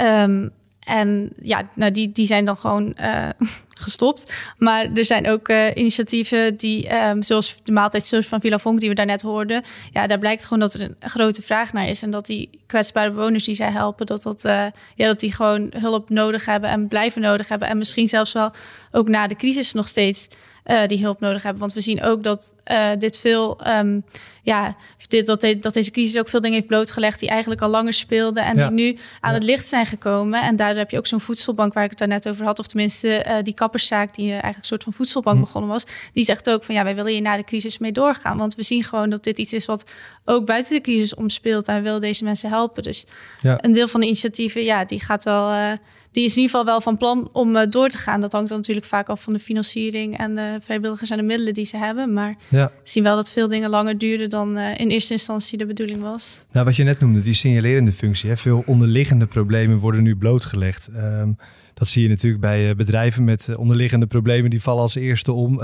Um, 0.00 0.50
en 0.80 1.32
ja, 1.42 1.68
nou 1.74 1.92
die, 1.92 2.12
die 2.12 2.26
zijn 2.26 2.44
dan 2.44 2.56
gewoon 2.56 2.94
gestopt. 3.80 4.32
Maar 4.58 4.86
er 4.94 5.04
zijn 5.04 5.28
ook 5.28 5.48
uh, 5.48 5.66
initiatieven 5.74 6.56
die, 6.56 6.94
um, 6.94 7.22
zoals 7.22 7.56
de 7.64 7.72
maaltijdservice 7.72 8.28
van 8.28 8.40
Villa 8.40 8.58
Vonk, 8.58 8.80
die 8.80 8.88
we 8.88 8.94
daarnet 8.94 9.22
hoorden. 9.22 9.62
Ja, 9.90 10.06
daar 10.06 10.18
blijkt 10.18 10.44
gewoon 10.44 10.60
dat 10.60 10.74
er 10.74 10.82
een 10.82 10.96
grote 11.00 11.42
vraag 11.42 11.72
naar 11.72 11.88
is. 11.88 12.02
En 12.02 12.10
dat 12.10 12.26
die 12.26 12.50
kwetsbare 12.66 13.10
bewoners 13.10 13.44
die 13.44 13.54
zij 13.54 13.70
helpen, 13.70 14.06
dat, 14.06 14.22
dat, 14.22 14.44
uh, 14.44 14.66
ja, 14.94 15.06
dat 15.06 15.20
die 15.20 15.32
gewoon 15.32 15.72
hulp 15.76 16.10
nodig 16.10 16.44
hebben 16.44 16.70
en 16.70 16.88
blijven 16.88 17.22
nodig 17.22 17.48
hebben. 17.48 17.68
En 17.68 17.78
misschien 17.78 18.08
zelfs 18.08 18.32
wel 18.32 18.50
ook 18.90 19.08
na 19.08 19.26
de 19.26 19.36
crisis 19.36 19.72
nog 19.72 19.88
steeds 19.88 20.28
uh, 20.66 20.86
die 20.86 21.02
hulp 21.02 21.20
nodig 21.20 21.42
hebben. 21.42 21.60
Want 21.60 21.72
we 21.72 21.80
zien 21.80 22.02
ook 22.02 22.22
dat 22.22 22.54
uh, 22.70 22.90
dit 22.98 23.18
veel, 23.18 23.60
um, 23.68 24.04
ja, 24.42 24.76
dit, 25.08 25.26
dat, 25.26 25.40
de, 25.40 25.58
dat 25.58 25.74
deze 25.74 25.90
crisis 25.90 26.18
ook 26.18 26.28
veel 26.28 26.40
dingen 26.40 26.56
heeft 26.56 26.68
blootgelegd 26.68 27.20
die 27.20 27.28
eigenlijk 27.28 27.60
al 27.60 27.68
langer 27.68 27.92
speelden 27.92 28.44
en 28.44 28.56
ja. 28.56 28.68
die 28.68 28.74
nu 28.74 28.98
aan 29.20 29.30
ja. 29.30 29.36
het 29.38 29.46
licht 29.46 29.66
zijn 29.66 29.86
gekomen. 29.86 30.42
En 30.42 30.56
daardoor 30.56 30.78
heb 30.78 30.90
je 30.90 30.98
ook 30.98 31.06
zo'n 31.06 31.20
voedselbank 31.20 31.72
waar 31.72 31.84
ik 31.84 31.90
het 31.90 31.98
daar 31.98 32.08
net 32.08 32.28
over 32.28 32.44
had, 32.44 32.58
of 32.58 32.66
tenminste 32.66 33.24
uh, 33.26 33.34
die 33.42 33.54
kapperszaak 33.54 34.14
die 34.14 34.30
eigenlijk 34.30 34.58
een 34.58 34.64
soort 34.64 34.82
van 34.82 34.92
voedselbank 34.92 35.36
hm. 35.36 35.42
begonnen 35.42 35.70
was, 35.70 35.84
die 36.12 36.24
zegt 36.24 36.50
ook 36.50 36.64
van 36.64 36.74
ja, 36.74 36.84
wij 36.84 36.94
willen 36.94 37.12
hier 37.12 37.22
na 37.22 37.36
de 37.36 37.44
crisis 37.44 37.78
mee 37.78 37.92
doorgaan. 37.92 38.38
Want 38.38 38.54
we 38.54 38.62
zien 38.62 38.84
gewoon 38.84 39.10
dat 39.10 39.24
dit 39.24 39.38
iets 39.38 39.52
is 39.52 39.66
wat 39.66 39.84
ook 40.24 40.46
buiten 40.46 40.74
de 40.74 40.80
crisis 40.80 41.14
omspeelt 41.14 41.68
en 41.68 41.76
we 41.76 41.82
willen 41.82 42.00
deze 42.00 42.24
mensen 42.24 42.48
helpen. 42.50 42.82
Dus 42.82 43.04
ja. 43.40 43.58
een 43.64 43.72
deel 43.72 43.88
van 43.88 44.00
de 44.00 44.06
initiatieven, 44.06 44.62
ja, 44.62 44.84
die 44.84 45.00
gaat 45.00 45.24
wel 45.24 45.78
die 46.12 46.24
is 46.24 46.36
in 46.36 46.42
ieder 46.42 46.50
geval 46.50 46.64
wel 46.64 46.80
van 46.80 46.96
plan 46.96 47.28
om 47.32 47.56
uh, 47.56 47.62
door 47.68 47.88
te 47.88 47.98
gaan. 47.98 48.20
Dat 48.20 48.32
hangt 48.32 48.48
dan 48.48 48.58
natuurlijk 48.58 48.86
vaak 48.86 49.08
af 49.08 49.22
van 49.22 49.32
de 49.32 49.38
financiering 49.38 50.18
en 50.18 50.34
de 50.34 50.58
vrijwilligers 50.62 51.10
en 51.10 51.16
de 51.16 51.22
middelen 51.22 51.54
die 51.54 51.64
ze 51.64 51.76
hebben. 51.76 52.12
Maar 52.12 52.36
ja. 52.48 52.72
zien 52.82 53.02
wel 53.02 53.16
dat 53.16 53.32
veel 53.32 53.48
dingen 53.48 53.70
langer 53.70 53.98
duren 53.98 54.30
dan 54.30 54.58
uh, 54.58 54.78
in 54.78 54.90
eerste 54.90 55.12
instantie 55.12 55.58
de 55.58 55.66
bedoeling 55.66 56.00
was. 56.00 56.42
Nou, 56.52 56.64
wat 56.64 56.76
je 56.76 56.84
net 56.84 57.00
noemde, 57.00 57.20
die 57.20 57.34
signalerende 57.34 57.92
functie. 57.92 58.28
Hè? 58.28 58.36
Veel 58.36 58.62
onderliggende 58.66 59.26
problemen 59.26 59.78
worden 59.78 60.02
nu 60.02 60.16
blootgelegd. 60.16 60.88
Um, 60.96 61.36
dat 61.74 61.88
zie 61.88 62.02
je 62.02 62.08
natuurlijk 62.08 62.42
bij 62.42 62.68
uh, 62.68 62.74
bedrijven 62.74 63.24
met 63.24 63.56
onderliggende 63.56 64.06
problemen, 64.06 64.50
die 64.50 64.62
vallen 64.62 64.82
als 64.82 64.94
eerste 64.94 65.32
om. 65.32 65.54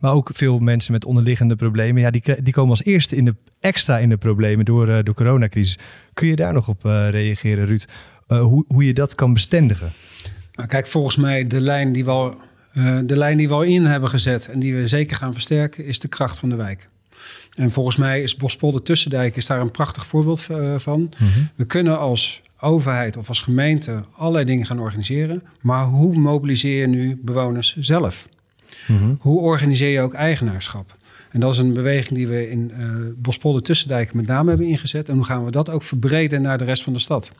maar 0.00 0.12
ook 0.12 0.30
veel 0.32 0.58
mensen 0.58 0.92
met 0.92 1.04
onderliggende 1.04 1.56
problemen, 1.56 2.02
ja, 2.02 2.10
die, 2.10 2.22
die 2.42 2.52
komen 2.52 2.70
als 2.70 2.84
eerste 2.84 3.16
in 3.16 3.24
de, 3.24 3.34
extra 3.60 3.98
in 3.98 4.08
de 4.08 4.16
problemen 4.16 4.64
door 4.64 5.04
de 5.04 5.14
coronacrisis. 5.14 5.78
Kun 6.12 6.28
je 6.28 6.36
daar 6.36 6.52
nog 6.52 6.68
op 6.68 6.84
reageren, 7.10 7.66
Ruud? 7.66 7.84
Uh, 8.30 8.42
hoe, 8.42 8.64
hoe 8.68 8.84
je 8.84 8.94
dat 8.94 9.14
kan 9.14 9.32
bestendigen? 9.32 9.92
Nou, 10.52 10.68
kijk, 10.68 10.86
volgens 10.86 11.16
mij 11.16 11.46
de 11.46 11.60
lijn, 11.60 11.92
die 11.92 12.04
we 12.04 12.10
al, 12.10 12.34
uh, 12.72 12.98
de 13.04 13.16
lijn 13.16 13.36
die 13.36 13.48
we 13.48 13.54
al 13.54 13.62
in 13.62 13.84
hebben 13.84 14.08
gezet 14.08 14.48
en 14.48 14.58
die 14.58 14.74
we 14.74 14.86
zeker 14.86 15.16
gaan 15.16 15.32
versterken, 15.32 15.84
is 15.84 15.98
de 15.98 16.08
kracht 16.08 16.38
van 16.38 16.48
de 16.48 16.56
wijk. 16.56 16.88
En 17.54 17.70
volgens 17.70 17.96
mij 17.96 18.22
is 18.22 18.36
Bospolder 18.36 18.82
Tussendijk 18.82 19.36
is 19.36 19.46
daar 19.46 19.60
een 19.60 19.70
prachtig 19.70 20.06
voorbeeld 20.06 20.46
uh, 20.50 20.78
van. 20.78 21.00
Mm 21.00 21.08
-hmm. 21.16 21.48
We 21.54 21.64
kunnen 21.64 21.98
als 21.98 22.42
overheid 22.60 23.16
of 23.16 23.28
als 23.28 23.40
gemeente 23.40 24.04
allerlei 24.16 24.44
dingen 24.44 24.66
gaan 24.66 24.80
organiseren. 24.80 25.42
Maar 25.60 25.84
hoe 25.84 26.16
mobiliseer 26.16 26.80
je 26.80 26.86
nu 26.86 27.20
bewoners 27.22 27.76
zelf? 27.76 28.28
Mm 28.86 28.98
-hmm. 28.98 29.16
Hoe 29.20 29.40
organiseer 29.40 29.90
je 29.90 30.00
ook 30.00 30.14
eigenaarschap? 30.14 30.98
En 31.30 31.40
dat 31.40 31.52
is 31.52 31.58
een 31.58 31.72
beweging 31.72 32.14
die 32.14 32.26
we 32.26 32.50
in 32.50 32.72
uh, 32.78 32.94
Bospolder 33.16 33.62
Tussendijk 33.62 34.14
met 34.14 34.26
name 34.26 34.48
hebben 34.48 34.66
ingezet. 34.66 35.08
En 35.08 35.14
hoe 35.14 35.24
gaan 35.24 35.44
we 35.44 35.50
dat 35.50 35.68
ook 35.68 35.82
verbreden 35.82 36.42
naar 36.42 36.58
de 36.58 36.64
rest 36.64 36.82
van 36.82 36.92
de 36.92 36.98
stad? 36.98 37.32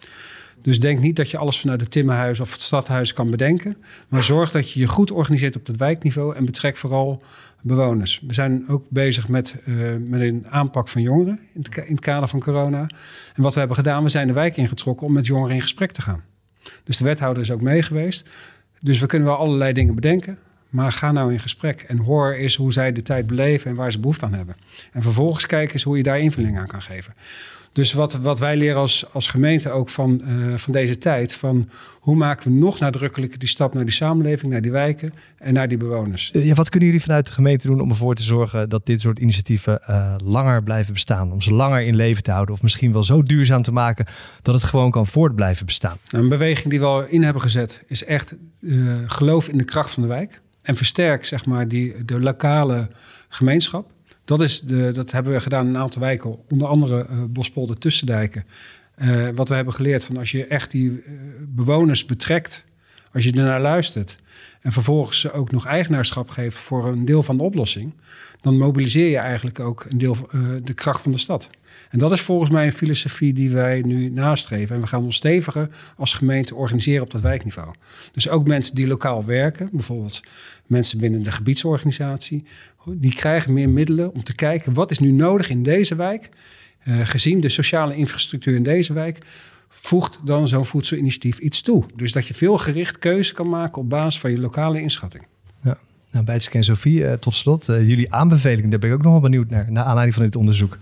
Dus 0.63 0.81
denk 0.81 1.01
niet 1.01 1.17
dat 1.17 1.31
je 1.31 1.37
alles 1.37 1.61
vanuit 1.61 1.81
het 1.81 1.91
timmerhuis 1.91 2.41
of 2.41 2.53
het 2.53 2.61
stadhuis 2.61 3.13
kan 3.13 3.31
bedenken. 3.31 3.77
Maar 4.09 4.23
zorg 4.23 4.51
dat 4.51 4.73
je 4.73 4.81
je 4.81 4.87
goed 4.87 5.11
organiseert 5.11 5.57
op 5.57 5.67
het 5.67 5.77
wijkniveau 5.77 6.37
en 6.37 6.45
betrek 6.45 6.77
vooral 6.77 7.23
bewoners. 7.63 8.23
We 8.27 8.35
zijn 8.35 8.69
ook 8.69 8.85
bezig 8.89 9.29
met, 9.29 9.57
uh, 9.65 9.97
met 10.01 10.21
een 10.21 10.47
aanpak 10.49 10.89
van 10.89 11.03
jongeren 11.03 11.41
in 11.55 11.63
het, 11.63 11.77
in 11.77 11.95
het 11.95 12.01
kader 12.01 12.29
van 12.29 12.41
corona. 12.41 12.81
En 13.35 13.43
wat 13.43 13.53
we 13.53 13.59
hebben 13.59 13.77
gedaan, 13.77 14.03
we 14.03 14.09
zijn 14.09 14.27
de 14.27 14.33
wijk 14.33 14.57
ingetrokken 14.57 15.07
om 15.07 15.13
met 15.13 15.27
jongeren 15.27 15.55
in 15.55 15.63
gesprek 15.63 15.91
te 15.91 16.03
gaan. 16.03 16.23
Dus 16.85 16.97
de 16.97 17.05
wethouder 17.05 17.43
is 17.43 17.51
ook 17.51 17.61
mee 17.61 17.83
geweest. 17.83 18.29
Dus 18.81 19.01
we 19.01 19.07
kunnen 19.07 19.29
wel 19.29 19.37
allerlei 19.37 19.73
dingen 19.73 19.95
bedenken. 19.95 20.39
Maar 20.71 20.93
ga 20.93 21.13
nou 21.13 21.33
in 21.33 21.41
gesprek 21.41 21.81
en 21.81 21.99
hoor 21.99 22.33
eens 22.33 22.57
hoe 22.57 22.73
zij 22.73 22.93
de 22.93 23.03
tijd 23.03 23.27
beleven 23.27 23.71
en 23.71 23.77
waar 23.77 23.93
ze 23.93 24.01
behoefte 24.01 24.25
aan 24.25 24.35
hebben. 24.35 24.57
En 24.93 25.03
vervolgens 25.03 25.47
kijk 25.47 25.73
eens 25.73 25.83
hoe 25.83 25.97
je 25.97 26.03
daar 26.03 26.21
invulling 26.21 26.59
aan 26.59 26.67
kan 26.67 26.83
geven. 26.83 27.15
Dus 27.73 27.93
wat, 27.93 28.15
wat 28.15 28.39
wij 28.39 28.57
leren 28.57 28.81
als, 28.81 29.07
als 29.13 29.29
gemeente 29.29 29.71
ook 29.71 29.89
van, 29.89 30.23
uh, 30.27 30.57
van 30.57 30.73
deze 30.73 30.99
tijd, 30.99 31.35
van 31.35 31.69
hoe 32.01 32.17
maken 32.17 32.53
we 32.53 32.59
nog 32.59 32.79
nadrukkelijker 32.79 33.39
die 33.39 33.49
stap 33.49 33.75
naar 33.75 33.85
die 33.85 33.93
samenleving, 33.93 34.53
naar 34.53 34.61
die 34.63 34.71
wijken 34.71 35.13
en 35.39 35.55
naar 35.55 35.69
die 35.69 35.79
bewoners. 35.79 36.31
Ja, 36.33 36.55
wat 36.55 36.69
kunnen 36.69 36.89
jullie 36.89 37.05
vanuit 37.05 37.27
de 37.27 37.33
gemeente 37.33 37.67
doen 37.67 37.81
om 37.81 37.91
ervoor 37.91 38.15
te 38.15 38.23
zorgen 38.23 38.69
dat 38.69 38.87
dit 38.87 39.01
soort 39.01 39.19
initiatieven 39.19 39.81
uh, 39.91 40.15
langer 40.25 40.63
blijven 40.63 40.93
bestaan? 40.93 41.33
Om 41.33 41.41
ze 41.41 41.53
langer 41.53 41.83
in 41.83 41.97
leven 41.97 42.23
te 42.23 42.31
houden 42.31 42.55
of 42.55 42.63
misschien 42.63 42.93
wel 42.93 43.05
zo 43.05 43.23
duurzaam 43.23 43.63
te 43.63 43.73
maken 43.73 44.07
dat 44.43 44.55
het 44.55 44.65
gewoon 44.65 44.91
kan 44.91 45.07
voort 45.07 45.35
blijven 45.35 45.67
bestaan? 45.67 45.97
Een 46.07 46.29
beweging 46.29 46.71
die 46.71 46.81
we 46.81 46.87
al 46.87 47.05
in 47.05 47.23
hebben 47.23 47.43
gezet 47.43 47.83
is 47.87 48.05
echt 48.05 48.35
uh, 48.61 48.97
geloof 49.07 49.49
in 49.49 49.59
de 49.59 49.65
kracht 49.65 49.91
van 49.95 50.03
de 50.03 50.09
wijk. 50.09 50.41
En 50.63 50.77
versterk 50.77 51.25
zeg 51.25 51.47
maar 51.47 51.69
die, 51.69 52.05
de 52.05 52.21
lokale 52.21 52.89
gemeenschap. 53.29 53.91
Dat, 54.31 54.41
is 54.41 54.61
de, 54.61 54.91
dat 54.93 55.11
hebben 55.11 55.33
we 55.33 55.41
gedaan 55.41 55.67
in 55.67 55.75
een 55.75 55.81
aantal 55.81 56.01
wijken, 56.01 56.39
onder 56.49 56.69
andere 56.69 57.07
uh, 57.11 57.19
Bospolder 57.29 57.79
Tussendijken. 57.79 58.45
Uh, 59.03 59.29
wat 59.35 59.49
we 59.49 59.55
hebben 59.55 59.75
geleerd 59.75 60.05
van 60.05 60.17
als 60.17 60.31
je 60.31 60.47
echt 60.47 60.71
die 60.71 60.91
uh, 60.91 61.13
bewoners 61.49 62.05
betrekt, 62.05 62.65
als 63.13 63.25
je 63.25 63.33
ernaar 63.33 63.61
luistert 63.61 64.19
en 64.61 64.73
vervolgens 64.73 65.21
ze 65.21 65.33
ook 65.33 65.51
nog 65.51 65.67
eigenaarschap 65.67 66.31
geeft 66.31 66.57
voor 66.57 66.89
een 66.89 67.05
deel 67.05 67.23
van 67.23 67.37
de 67.37 67.43
oplossing, 67.43 67.95
dan 68.41 68.59
mobiliseer 68.59 69.11
je 69.11 69.17
eigenlijk 69.17 69.61
ook 69.61 69.87
een 69.89 69.99
deel 69.99 70.17
de 70.63 70.75
kracht 70.75 71.03
van 71.03 71.13
de 71.13 71.19
stad. 71.19 71.51
En 71.91 71.99
dat 71.99 72.13
is 72.13 72.21
volgens 72.21 72.51
mij 72.51 72.67
een 72.67 72.73
filosofie 72.73 73.33
die 73.33 73.51
wij 73.51 73.83
nu 73.83 74.11
nastreven. 74.11 74.75
En 74.75 74.81
we 74.81 74.87
gaan 74.87 75.05
ons 75.05 75.17
steviger 75.17 75.69
als 75.97 76.13
gemeente 76.13 76.55
organiseren 76.55 77.03
op 77.03 77.11
dat 77.11 77.21
wijkniveau. 77.21 77.75
Dus 78.13 78.29
ook 78.29 78.47
mensen 78.47 78.75
die 78.75 78.87
lokaal 78.87 79.25
werken, 79.25 79.69
bijvoorbeeld 79.73 80.23
mensen 80.67 80.99
binnen 80.99 81.23
de 81.23 81.33
gebiedsorganisatie, 81.33 82.45
die 82.85 83.15
krijgen 83.15 83.53
meer 83.53 83.69
middelen 83.69 84.15
om 84.15 84.23
te 84.23 84.35
kijken 84.35 84.75
wat 84.75 84.91
is 84.91 84.99
nu 84.99 85.11
nodig 85.11 85.49
in 85.49 85.63
deze 85.63 85.95
wijk. 85.95 86.29
Uh, 86.85 87.01
gezien 87.05 87.41
de 87.41 87.49
sociale 87.49 87.95
infrastructuur 87.95 88.55
in 88.55 88.63
deze 88.63 88.93
wijk, 88.93 89.19
voegt 89.69 90.21
dan 90.25 90.49
zo'n 90.49 90.65
voedselinitiatief 90.65 91.39
iets 91.39 91.61
toe. 91.61 91.85
Dus 91.97 92.13
dat 92.13 92.27
je 92.27 92.35
veel 92.35 92.59
gericht 92.59 92.99
keuze 92.99 93.35
kan 93.35 93.49
maken 93.49 93.83
op 93.83 93.89
basis 93.89 94.21
van 94.21 94.31
je 94.31 94.41
lokale 94.41 94.81
inschatting. 94.81 95.27
Ja. 95.63 95.79
Nou, 96.11 96.25
Bijtske 96.25 96.57
en 96.57 96.65
Sofie, 96.65 97.01
uh, 97.01 97.13
tot 97.13 97.35
slot, 97.35 97.69
uh, 97.69 97.89
jullie 97.89 98.15
aanbeveling, 98.15 98.71
daar 98.71 98.79
ben 98.79 98.91
ik 98.91 98.97
ook 98.97 99.03
nog 99.03 99.13
wel 99.13 99.21
benieuwd 99.21 99.51
naar, 99.51 99.73
naar 99.73 99.85
aanleiding 99.85 100.15
van 100.15 100.25
dit 100.25 100.37
onderzoek. 100.37 100.79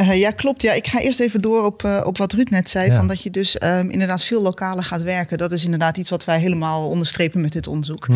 Uh, 0.00 0.18
ja, 0.18 0.30
klopt. 0.30 0.62
Ja, 0.62 0.72
ik 0.72 0.86
ga 0.86 1.00
eerst 1.00 1.20
even 1.20 1.40
door 1.40 1.64
op, 1.64 1.82
uh, 1.82 2.02
op 2.04 2.18
wat 2.18 2.32
Ruud 2.32 2.48
net 2.48 2.70
zei. 2.70 2.90
Ja. 2.90 2.96
Van 2.96 3.06
dat 3.06 3.22
je 3.22 3.30
dus 3.30 3.62
um, 3.62 3.90
inderdaad 3.90 4.24
veel 4.24 4.42
lokaler 4.42 4.84
gaat 4.84 5.02
werken. 5.02 5.38
Dat 5.38 5.52
is 5.52 5.64
inderdaad 5.64 5.96
iets 5.96 6.10
wat 6.10 6.24
wij 6.24 6.40
helemaal 6.40 6.88
onderstrepen 6.88 7.40
met 7.40 7.52
dit 7.52 7.66
onderzoek. 7.66 8.06
Hm. 8.06 8.12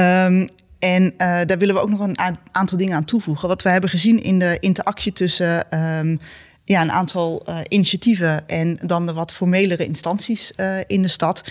Um, 0.00 0.48
en 0.78 1.02
uh, 1.02 1.18
daar 1.18 1.58
willen 1.58 1.74
we 1.74 1.80
ook 1.80 1.90
nog 1.90 2.00
een 2.00 2.18
aantal 2.52 2.78
dingen 2.78 2.96
aan 2.96 3.04
toevoegen. 3.04 3.48
Wat 3.48 3.62
we 3.62 3.68
hebben 3.68 3.90
gezien 3.90 4.22
in 4.22 4.38
de 4.38 4.56
interactie 4.60 5.12
tussen 5.12 5.80
um, 5.98 6.18
ja, 6.64 6.82
een 6.82 6.92
aantal 6.92 7.44
uh, 7.48 7.58
initiatieven 7.68 8.48
en 8.48 8.78
dan 8.82 9.06
de 9.06 9.12
wat 9.12 9.32
formelere 9.32 9.84
instanties 9.84 10.52
uh, 10.56 10.76
in 10.86 11.02
de 11.02 11.08
stad, 11.08 11.44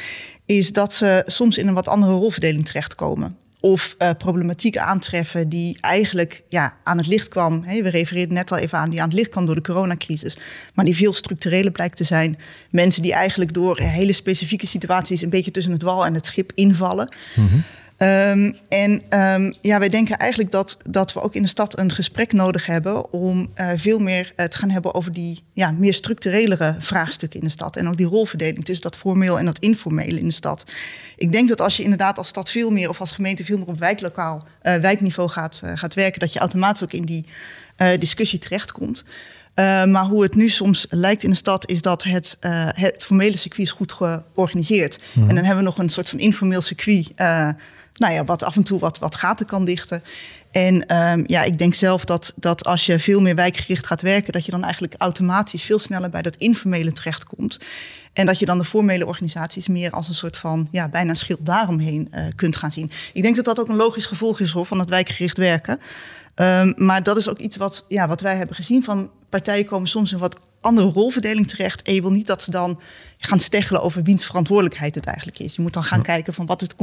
is 0.46 0.74
dat 0.74 0.94
ze 0.94 1.24
soms 1.26 1.58
in 1.58 1.68
een 1.68 1.74
wat 1.74 1.88
andere 1.88 2.14
rolverdeling 2.14 2.66
terechtkomen 2.66 3.38
of 3.60 3.96
problematiek 4.18 4.78
aantreffen 4.78 5.50
die 5.50 5.78
eigenlijk 5.82 6.44
ja, 6.48 6.78
aan 6.84 6.98
het 6.98 7.08
licht 7.08 7.28
kwam. 7.28 7.62
We 7.62 7.90
refereerden 7.90 8.34
net 8.34 8.52
al 8.52 8.58
even 8.58 8.78
aan, 8.78 8.90
die 8.90 9.02
aan 9.02 9.08
het 9.08 9.18
licht 9.18 9.30
kwam 9.30 9.46
door 9.46 9.56
de 9.56 9.62
coronacrisis. 9.62 10.38
Maar 10.74 10.86
die 10.86 10.96
veel 10.96 11.14
structureler 11.14 11.72
blijkt 11.72 11.98
te 11.98 12.04
zijn. 12.04 12.38
Mensen 12.70 13.02
die 13.02 13.14
eigenlijk 13.14 13.54
door 13.54 13.80
hele 13.80 14.14
specifieke 14.14 14.68
situaties 14.68 15.22
een 15.22 15.30
beetje 15.30 15.52
tussen 15.52 15.72
het 15.72 15.82
wal 15.82 16.06
en 16.06 16.14
het 16.14 16.26
schip 16.26 16.52
invallen. 16.56 17.14
-hmm. 17.34 17.64
Ehm, 17.98 18.52
en 18.70 19.02
ehm, 19.10 19.54
ja, 19.62 19.80
wij 19.80 19.90
denken 19.90 20.18
eigenlijk 20.18 20.52
dat, 20.52 20.78
dat 20.90 21.14
we 21.14 21.22
ook 21.22 21.36
in 21.36 21.42
de 21.42 21.48
stad 21.48 21.78
een 21.78 21.92
gesprek 21.92 22.34
nodig 22.34 22.66
hebben 22.66 23.14
om 23.14 23.52
uh, 23.56 23.72
veel 23.76 24.00
meer 24.00 24.34
uh, 24.36 24.46
te 24.46 24.58
gaan 24.58 24.70
hebben 24.70 24.94
over 24.94 25.12
die 25.12 25.44
ja, 25.54 25.72
meer 25.72 25.94
structurelere 25.94 26.76
vraagstukken 26.80 27.40
in 27.40 27.46
de 27.46 27.52
stad. 27.52 27.78
En 27.78 27.88
ook 27.88 27.98
die 27.98 28.06
rolverdeling 28.06 28.66
tussen 28.66 28.84
dat 28.84 28.96
formeel 28.96 29.40
en 29.40 29.46
dat 29.46 29.60
informele 29.60 30.20
in 30.20 30.28
de 30.28 30.34
stad. 30.34 30.72
Ik 31.18 31.32
denk 31.32 31.50
dat 31.50 31.62
als 31.62 31.78
je 31.78 31.84
inderdaad 31.84 32.18
als 32.18 32.28
stad 32.28 32.50
veel 32.50 32.72
meer 32.72 32.90
of 32.90 33.00
als 33.00 33.12
gemeente 33.12 33.46
veel 33.46 33.58
meer 33.58 33.68
op 33.68 33.80
wijklokaal, 33.80 34.46
uh, 34.64 34.76
wijkniveau 34.76 35.30
gaat, 35.30 35.62
gaat 35.76 35.94
werken, 35.94 36.20
dat 36.20 36.34
je 36.34 36.40
automatisch 36.40 36.84
ook 36.84 36.94
in 36.94 37.06
die 37.06 37.26
discussie 38.00 38.40
terechtkomt. 38.40 39.06
Uh, 39.56 39.86
maar 39.86 40.04
hoe 40.04 40.24
het 40.24 40.36
nu 40.36 40.50
soms 40.50 40.88
lijkt 40.90 41.24
in 41.24 41.30
de 41.30 41.36
stad, 41.36 41.70
is 41.70 41.82
dat 41.82 42.04
het, 42.04 42.38
uh, 42.42 42.68
het 42.72 43.04
formele 43.04 43.38
circuit 43.38 43.68
is 43.68 43.74
goed 43.74 43.92
georganiseerd. 43.92 45.04
Mm. 45.14 45.30
En 45.30 45.36
dan 45.36 45.44
hebben 45.44 45.64
we 45.64 45.70
nog 45.70 45.78
een 45.78 45.90
soort 45.90 46.10
van 46.10 46.20
informeel 46.20 46.62
circuit. 46.62 47.08
Uh, 47.16 47.50
nou 47.94 48.14
ja, 48.14 48.26
wat 48.26 48.44
af 48.44 48.56
en 48.56 48.64
toe 48.64 48.80
wat, 48.80 49.00
wat 49.00 49.16
gaten 49.16 49.46
kan 49.46 49.66
dichten. 49.66 50.04
En 50.52 50.96
um, 50.96 51.24
ja, 51.28 51.44
ik 51.44 51.58
denk 51.58 51.74
zelf 51.74 52.06
dat, 52.06 52.34
dat 52.36 52.66
als 52.66 52.86
je 52.86 53.00
veel 53.00 53.22
meer 53.22 53.36
wijkgericht 53.36 53.86
gaat 53.86 54.02
werken, 54.02 54.34
dat 54.34 54.46
je 54.46 54.52
dan 54.52 54.64
eigenlijk 54.64 54.94
automatisch 54.98 55.64
veel 55.64 55.80
sneller 55.80 56.10
bij 56.10 56.22
dat 56.22 56.36
informele 56.36 56.92
terechtkomt. 56.92 57.60
En 58.14 58.26
dat 58.26 58.40
je 58.40 58.46
dan 58.46 58.58
de 58.58 58.64
formele 58.64 59.06
organisaties 59.06 59.68
meer 59.68 59.92
als 59.92 60.08
een 60.08 60.16
soort 60.16 60.38
van 60.38 60.68
ja, 60.72 60.90
bijna 60.90 61.14
schild 61.14 61.46
daaromheen 61.46 62.08
uh, 62.12 62.26
kunt 62.36 62.56
gaan 62.56 62.72
zien. 62.72 62.92
Ik 63.14 63.22
denk 63.22 63.36
dat 63.36 63.46
dat 63.46 63.60
ook 63.60 63.68
een 63.68 63.76
logisch 63.76 64.06
gevolg 64.06 64.40
is 64.40 64.52
hoor, 64.52 64.66
van 64.66 64.80
het 64.80 64.90
wijkgericht 64.90 65.38
werken. 65.38 65.80
Um, 66.36 66.74
maar 66.78 67.04
dat 67.04 67.18
is 67.18 67.30
ook 67.30 67.38
iets 67.38 67.58
wat, 67.58 67.86
ja, 67.88 68.08
wat 68.08 68.22
wij 68.22 68.36
hebben 68.36 68.56
gezien 68.56 68.84
van 68.84 69.12
partijen 69.30 69.66
komen 69.66 69.88
soms 69.88 70.12
in 70.12 70.18
wat 70.18 70.40
andere 70.62 70.88
rolverdeling 70.88 71.48
terecht. 71.48 71.82
En 71.82 71.94
je 71.94 72.02
wil 72.02 72.12
niet 72.12 72.28
dat 72.28 72.44
ze 72.44 72.52
dan 72.52 72.80
gaan 73.18 73.40
steggelen 73.40 73.82
over 73.82 74.04
wiens 74.04 74.26
verantwoordelijkheid 74.26 74.96
het 74.96 75.06
eigenlijk 75.06 75.40
is. 75.40 75.56
Je 75.56 75.62
moet 75.62 75.74
dan 75.74 75.84
gaan 75.84 76.02
kijken 76.02 76.34
van 76.34 76.46
wat 76.46 76.62
is 76.62 76.68
de 76.68 76.76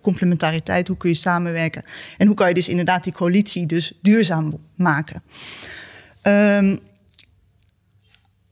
complementariteit, 0.00 0.88
hoe 0.88 0.96
kun 0.96 1.10
je 1.10 1.16
samenwerken. 1.16 1.84
En 2.16 2.26
hoe 2.26 2.36
kan 2.36 2.48
je 2.48 2.54
dus 2.54 2.68
inderdaad 2.68 3.04
die 3.04 3.12
coalitie 3.12 3.66
dus 3.66 3.98
duurzaam 4.02 4.58
maken. 4.74 5.22
Um, 6.22 6.78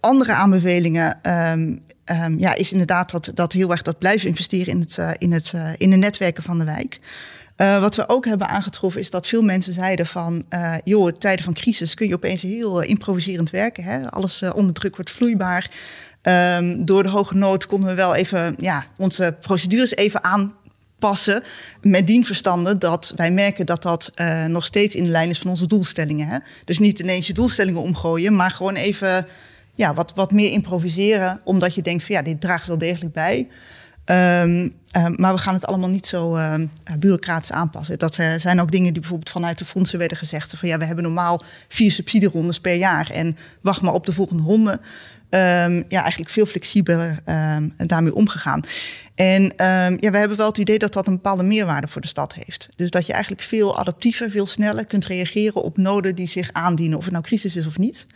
andere 0.00 0.32
aanbevelingen 0.32 1.18
um, 1.52 1.82
um, 2.04 2.38
ja, 2.38 2.54
is 2.54 2.72
inderdaad 2.72 3.10
dat, 3.10 3.30
dat 3.34 3.52
heel 3.52 3.70
erg 3.70 3.82
dat 3.82 3.98
blijven 3.98 4.28
investeren 4.28 4.66
in, 4.66 4.80
het, 4.80 4.96
uh, 4.96 5.10
in, 5.18 5.32
het, 5.32 5.52
uh, 5.54 5.70
in 5.76 5.90
de 5.90 5.96
netwerken 5.96 6.42
van 6.42 6.58
de 6.58 6.64
wijk. 6.64 7.00
Uh, 7.56 7.80
wat 7.80 7.96
we 7.96 8.08
ook 8.08 8.24
hebben 8.24 8.48
aangetroffen 8.48 9.00
is 9.00 9.10
dat 9.10 9.26
veel 9.26 9.42
mensen 9.42 9.72
zeiden 9.72 10.06
van... 10.06 10.44
Uh, 10.50 10.74
joh, 10.84 11.12
tijden 11.12 11.44
van 11.44 11.54
crisis 11.54 11.94
kun 11.94 12.08
je 12.08 12.14
opeens 12.14 12.42
heel 12.42 12.82
uh, 12.82 12.88
improviserend 12.88 13.50
werken. 13.50 13.84
Hè? 13.84 14.10
Alles 14.10 14.42
onder 14.54 14.74
druk 14.74 14.96
wordt 14.96 15.10
vloeibaar. 15.10 15.70
Um, 16.22 16.84
door 16.84 17.02
de 17.02 17.08
hoge 17.08 17.36
nood 17.36 17.66
konden 17.66 17.88
we 17.88 17.94
wel 17.94 18.14
even 18.14 18.54
ja, 18.58 18.86
onze 18.96 19.36
procedures 19.40 19.96
even 19.96 20.24
aanpassen. 20.24 21.42
Met 21.80 22.06
dien 22.06 22.24
verstande 22.24 22.78
dat 22.78 23.12
wij 23.16 23.30
merken 23.30 23.66
dat 23.66 23.82
dat 23.82 24.12
nog 24.48 24.64
steeds 24.64 24.94
in 24.94 25.04
de 25.04 25.10
lijn 25.10 25.30
is 25.30 25.38
van 25.38 25.50
onze 25.50 25.66
doelstellingen. 25.66 26.28
Hè? 26.28 26.38
Dus 26.64 26.78
niet 26.78 26.98
ineens 26.98 27.26
je 27.26 27.32
doelstellingen 27.32 27.82
omgooien, 27.82 28.36
maar 28.36 28.50
gewoon 28.50 28.74
even 28.74 29.26
ja, 29.74 29.94
wat, 29.94 30.12
wat 30.14 30.32
meer 30.32 30.50
improviseren. 30.50 31.40
Omdat 31.44 31.74
je 31.74 31.82
denkt 31.82 32.04
van 32.04 32.14
ja, 32.14 32.22
dit 32.22 32.40
draagt 32.40 32.66
wel 32.66 32.78
degelijk 32.78 33.14
bij... 33.14 33.48
Um, 34.10 34.74
um, 34.92 35.14
maar 35.16 35.34
we 35.34 35.38
gaan 35.38 35.54
het 35.54 35.66
allemaal 35.66 35.88
niet 35.88 36.06
zo 36.06 36.36
uh, 36.36 36.54
bureaucratisch 36.98 37.52
aanpassen. 37.52 37.98
Dat 37.98 38.18
uh, 38.18 38.34
zijn 38.38 38.60
ook 38.60 38.70
dingen 38.70 38.92
die 38.92 39.00
bijvoorbeeld 39.00 39.30
vanuit 39.30 39.58
de 39.58 39.64
fondsen 39.64 39.98
werden 39.98 40.16
gezegd. 40.16 40.54
Van 40.56 40.68
ja, 40.68 40.78
we 40.78 40.84
hebben 40.84 41.04
normaal 41.04 41.40
vier 41.68 41.92
subsidierondes 41.92 42.60
per 42.60 42.74
jaar. 42.74 43.10
En 43.10 43.36
wacht 43.60 43.82
maar 43.82 43.92
op 43.92 44.06
de 44.06 44.12
volgende 44.12 44.42
ronde. 44.42 44.80
Um, 45.30 45.84
ja, 45.88 46.00
eigenlijk 46.00 46.30
veel 46.30 46.46
flexibeler 46.46 47.18
daarmee 47.76 48.14
omgegaan. 48.14 48.60
En 49.14 49.42
ja, 50.00 50.10
we 50.10 50.18
hebben 50.18 50.36
wel 50.36 50.46
het 50.46 50.58
idee 50.58 50.78
dat 50.78 50.92
dat 50.92 51.06
een 51.06 51.14
bepaalde 51.14 51.42
meerwaarde 51.42 51.88
voor 51.88 52.00
de 52.00 52.08
stad 52.08 52.34
heeft. 52.34 52.68
Dus 52.76 52.90
dat 52.90 53.06
je 53.06 53.12
eigenlijk 53.12 53.42
veel 53.42 53.78
adaptiever, 53.78 54.30
veel 54.30 54.46
sneller 54.46 54.84
kunt 54.84 55.06
reageren 55.06 55.62
op 55.62 55.76
noden 55.76 56.14
die 56.14 56.28
zich 56.28 56.52
aandienen. 56.52 56.98
Of 56.98 57.04
het 57.04 57.12
nou 57.12 57.24
crisis 57.24 57.56
is 57.56 57.66
of 57.66 57.78
niet. 57.78 58.06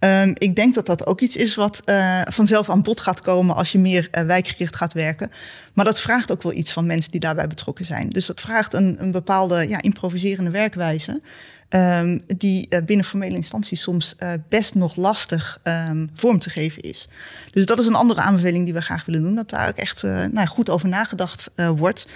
Um, 0.00 0.32
ik 0.38 0.56
denk 0.56 0.74
dat 0.74 0.86
dat 0.86 1.06
ook 1.06 1.20
iets 1.20 1.36
is 1.36 1.54
wat 1.54 1.82
uh, 1.84 2.20
vanzelf 2.24 2.70
aan 2.70 2.82
bod 2.82 3.00
gaat 3.00 3.20
komen 3.20 3.56
als 3.56 3.72
je 3.72 3.78
meer 3.78 4.08
uh, 4.12 4.22
wijkgericht 4.22 4.76
gaat 4.76 4.92
werken. 4.92 5.30
Maar 5.72 5.84
dat 5.84 6.00
vraagt 6.00 6.30
ook 6.30 6.42
wel 6.42 6.52
iets 6.52 6.72
van 6.72 6.86
mensen 6.86 7.10
die 7.10 7.20
daarbij 7.20 7.46
betrokken 7.46 7.84
zijn. 7.84 8.08
Dus 8.08 8.26
dat 8.26 8.40
vraagt 8.40 8.72
een, 8.72 8.96
een 8.98 9.10
bepaalde 9.10 9.68
ja, 9.68 9.82
improviserende 9.82 10.50
werkwijze. 10.50 11.20
Um, 11.68 12.20
die 12.36 12.66
uh, 12.70 12.78
binnen 12.82 13.06
formele 13.06 13.36
instanties 13.36 13.82
soms 13.82 14.16
best 14.48 14.74
nog 14.74 14.96
lastig 14.96 15.60
um, 15.62 16.10
vorm 16.14 16.38
te 16.38 16.50
geven 16.50 16.82
is. 16.82 17.08
Dus 17.50 17.66
dat 17.66 17.78
is 17.78 17.86
een 17.86 17.94
andere 17.94 18.20
aanbeveling 18.20 18.64
die 18.64 18.74
we 18.74 18.80
graag 18.80 19.04
willen 19.04 19.22
doen. 19.22 19.34
Dat 19.34 19.50
daar 19.50 19.68
ook 19.68 19.76
echt 19.76 20.02
nou, 20.02 20.46
goed 20.46 20.70
over 20.70 20.88
nagedacht 20.88 21.50
wordt. 21.76 22.08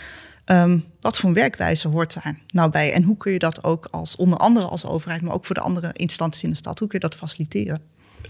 Um, 0.47 0.85
wat 1.01 1.19
voor 1.19 1.33
werkwijze 1.33 1.89
hoort 1.89 2.15
daar 2.15 2.39
nou 2.49 2.71
bij? 2.71 2.93
En 2.93 3.03
hoe 3.03 3.17
kun 3.17 3.33
je 3.33 3.39
dat 3.39 3.65
ook 3.65 3.89
als 3.91 4.17
onder 4.17 4.39
andere 4.39 4.67
als 4.67 4.87
overheid, 4.87 5.23
maar 5.23 5.35
ook 5.35 5.45
voor 5.45 5.55
de 5.55 5.61
andere 5.61 5.91
instanties 5.93 6.43
in 6.43 6.51
de 6.51 6.57
stad, 6.57 6.79
hoe 6.79 6.89
kun 6.89 6.99
je 7.01 7.09
dat 7.09 7.19
faciliteren? 7.19 7.81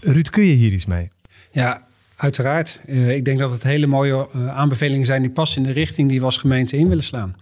Ruud, 0.01 0.29
kun 0.29 0.43
je 0.43 0.53
hier 0.53 0.71
iets 0.71 0.85
mee? 0.85 1.11
Ja, 1.51 1.87
uiteraard. 2.15 2.79
Uh, 2.87 3.15
ik 3.15 3.25
denk 3.25 3.39
dat 3.39 3.51
het 3.51 3.63
hele 3.63 3.87
mooie 3.87 4.27
uh, 4.35 4.47
aanbevelingen 4.47 5.05
zijn 5.05 5.21
die 5.21 5.31
passen 5.31 5.61
in 5.61 5.67
de 5.67 5.73
richting 5.73 6.09
die 6.09 6.19
we 6.19 6.25
als 6.25 6.37
gemeente 6.37 6.77
in 6.77 6.87
willen 6.87 7.03
slaan. 7.03 7.35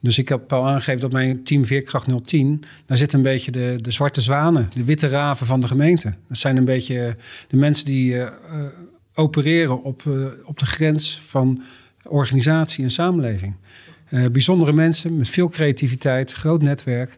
Dus 0.00 0.18
ik 0.18 0.28
heb 0.28 0.52
al 0.52 0.66
aangegeven 0.66 1.00
dat 1.00 1.12
mijn 1.12 1.44
team 1.44 1.64
Veerkracht 1.64 2.24
010, 2.24 2.62
daar 2.86 2.96
zitten 2.96 3.18
een 3.18 3.24
beetje 3.24 3.50
de, 3.50 3.78
de 3.80 3.90
zwarte 3.90 4.20
zwanen, 4.20 4.68
de 4.74 4.84
witte 4.84 5.08
raven 5.08 5.46
van 5.46 5.60
de 5.60 5.66
gemeente. 5.66 6.14
Dat 6.28 6.38
zijn 6.38 6.56
een 6.56 6.64
beetje 6.64 7.16
de 7.48 7.56
mensen 7.56 7.84
die 7.84 8.14
uh, 8.14 8.28
opereren 9.14 9.82
op, 9.82 10.02
op 10.44 10.58
de 10.58 10.66
grens 10.66 11.20
van 11.26 11.62
organisatie 12.02 12.84
en 12.84 12.90
samenleving. 12.90 13.54
Uh, 14.10 14.26
bijzondere 14.26 14.72
mensen 14.72 15.16
met 15.16 15.28
veel 15.28 15.48
creativiteit, 15.48 16.32
groot 16.32 16.62
netwerk. 16.62 17.16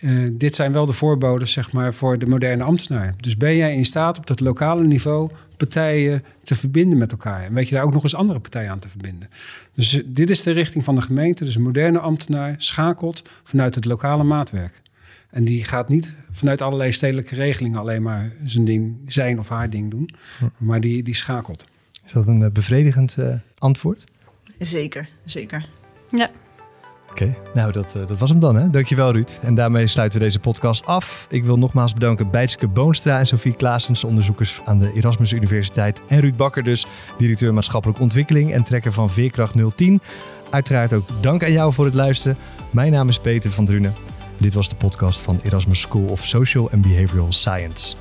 Uh, 0.00 0.30
dit 0.32 0.54
zijn 0.54 0.72
wel 0.72 0.86
de 0.86 0.92
voorboden 0.92 1.48
zeg 1.48 1.72
maar, 1.72 1.94
voor 1.94 2.18
de 2.18 2.26
moderne 2.26 2.62
ambtenaar. 2.62 3.14
Dus 3.20 3.36
ben 3.36 3.56
jij 3.56 3.74
in 3.74 3.84
staat 3.84 4.18
op 4.18 4.26
dat 4.26 4.40
lokale 4.40 4.84
niveau 4.84 5.30
partijen 5.56 6.24
te 6.42 6.54
verbinden 6.54 6.98
met 6.98 7.10
elkaar? 7.10 7.44
En 7.44 7.54
weet 7.54 7.68
je 7.68 7.74
daar 7.74 7.84
ook 7.84 7.92
nog 7.92 8.02
eens 8.02 8.14
andere 8.14 8.40
partijen 8.40 8.70
aan 8.70 8.78
te 8.78 8.88
verbinden? 8.88 9.28
Dus 9.74 9.94
uh, 9.94 10.04
dit 10.06 10.30
is 10.30 10.42
de 10.42 10.50
richting 10.50 10.84
van 10.84 10.94
de 10.94 11.00
gemeente. 11.00 11.44
Dus 11.44 11.54
een 11.54 11.62
moderne 11.62 11.98
ambtenaar 11.98 12.54
schakelt 12.58 13.28
vanuit 13.44 13.74
het 13.74 13.84
lokale 13.84 14.24
maatwerk. 14.24 14.82
En 15.30 15.44
die 15.44 15.64
gaat 15.64 15.88
niet 15.88 16.16
vanuit 16.30 16.62
allerlei 16.62 16.92
stedelijke 16.92 17.34
regelingen 17.34 17.78
alleen 17.78 18.02
maar 18.02 18.32
zijn 18.44 18.64
ding, 18.64 18.96
zijn 19.06 19.38
of 19.38 19.48
haar 19.48 19.70
ding 19.70 19.90
doen. 19.90 20.10
Maar 20.56 20.80
die, 20.80 21.02
die 21.02 21.14
schakelt. 21.14 21.64
Is 22.06 22.12
dat 22.12 22.26
een 22.26 22.52
bevredigend 22.52 23.16
antwoord? 23.58 24.04
Zeker, 24.58 25.08
zeker. 25.24 25.66
Ja. 26.16 26.28
Oké, 27.10 27.36
nou 27.54 27.72
dat, 27.72 27.94
uh, 27.96 28.06
dat 28.06 28.18
was 28.18 28.30
hem 28.30 28.40
dan. 28.40 28.56
Hè? 28.56 28.70
Dankjewel 28.70 29.12
Ruud. 29.12 29.38
En 29.42 29.54
daarmee 29.54 29.86
sluiten 29.86 30.18
we 30.18 30.24
deze 30.24 30.38
podcast 30.38 30.86
af. 30.86 31.26
Ik 31.30 31.44
wil 31.44 31.58
nogmaals 31.58 31.92
bedanken 31.92 32.30
Bijtske 32.30 32.68
Boonstra 32.68 33.18
en 33.18 33.26
Sophie 33.26 33.54
Klaasens, 33.54 34.04
onderzoekers 34.04 34.60
aan 34.64 34.78
de 34.78 34.92
Erasmus 34.92 35.32
Universiteit. 35.32 36.02
En 36.08 36.20
Ruud 36.20 36.36
Bakker 36.36 36.62
dus, 36.62 36.86
directeur 37.18 37.54
maatschappelijke 37.54 38.02
ontwikkeling 38.02 38.52
en 38.52 38.64
trekker 38.64 38.92
van 38.92 39.10
Veerkracht 39.10 39.54
010. 39.76 40.00
Uiteraard 40.50 40.92
ook 40.92 41.08
dank 41.20 41.44
aan 41.44 41.52
jou 41.52 41.72
voor 41.72 41.84
het 41.84 41.94
luisteren. 41.94 42.36
Mijn 42.70 42.92
naam 42.92 43.08
is 43.08 43.18
Peter 43.18 43.50
van 43.50 43.64
Drunen. 43.64 43.94
Dit 44.36 44.54
was 44.54 44.68
de 44.68 44.76
podcast 44.76 45.20
van 45.20 45.40
Erasmus 45.42 45.80
School 45.80 46.04
of 46.04 46.24
Social 46.24 46.70
and 46.70 46.82
Behavioral 46.82 47.32
Science. 47.32 47.96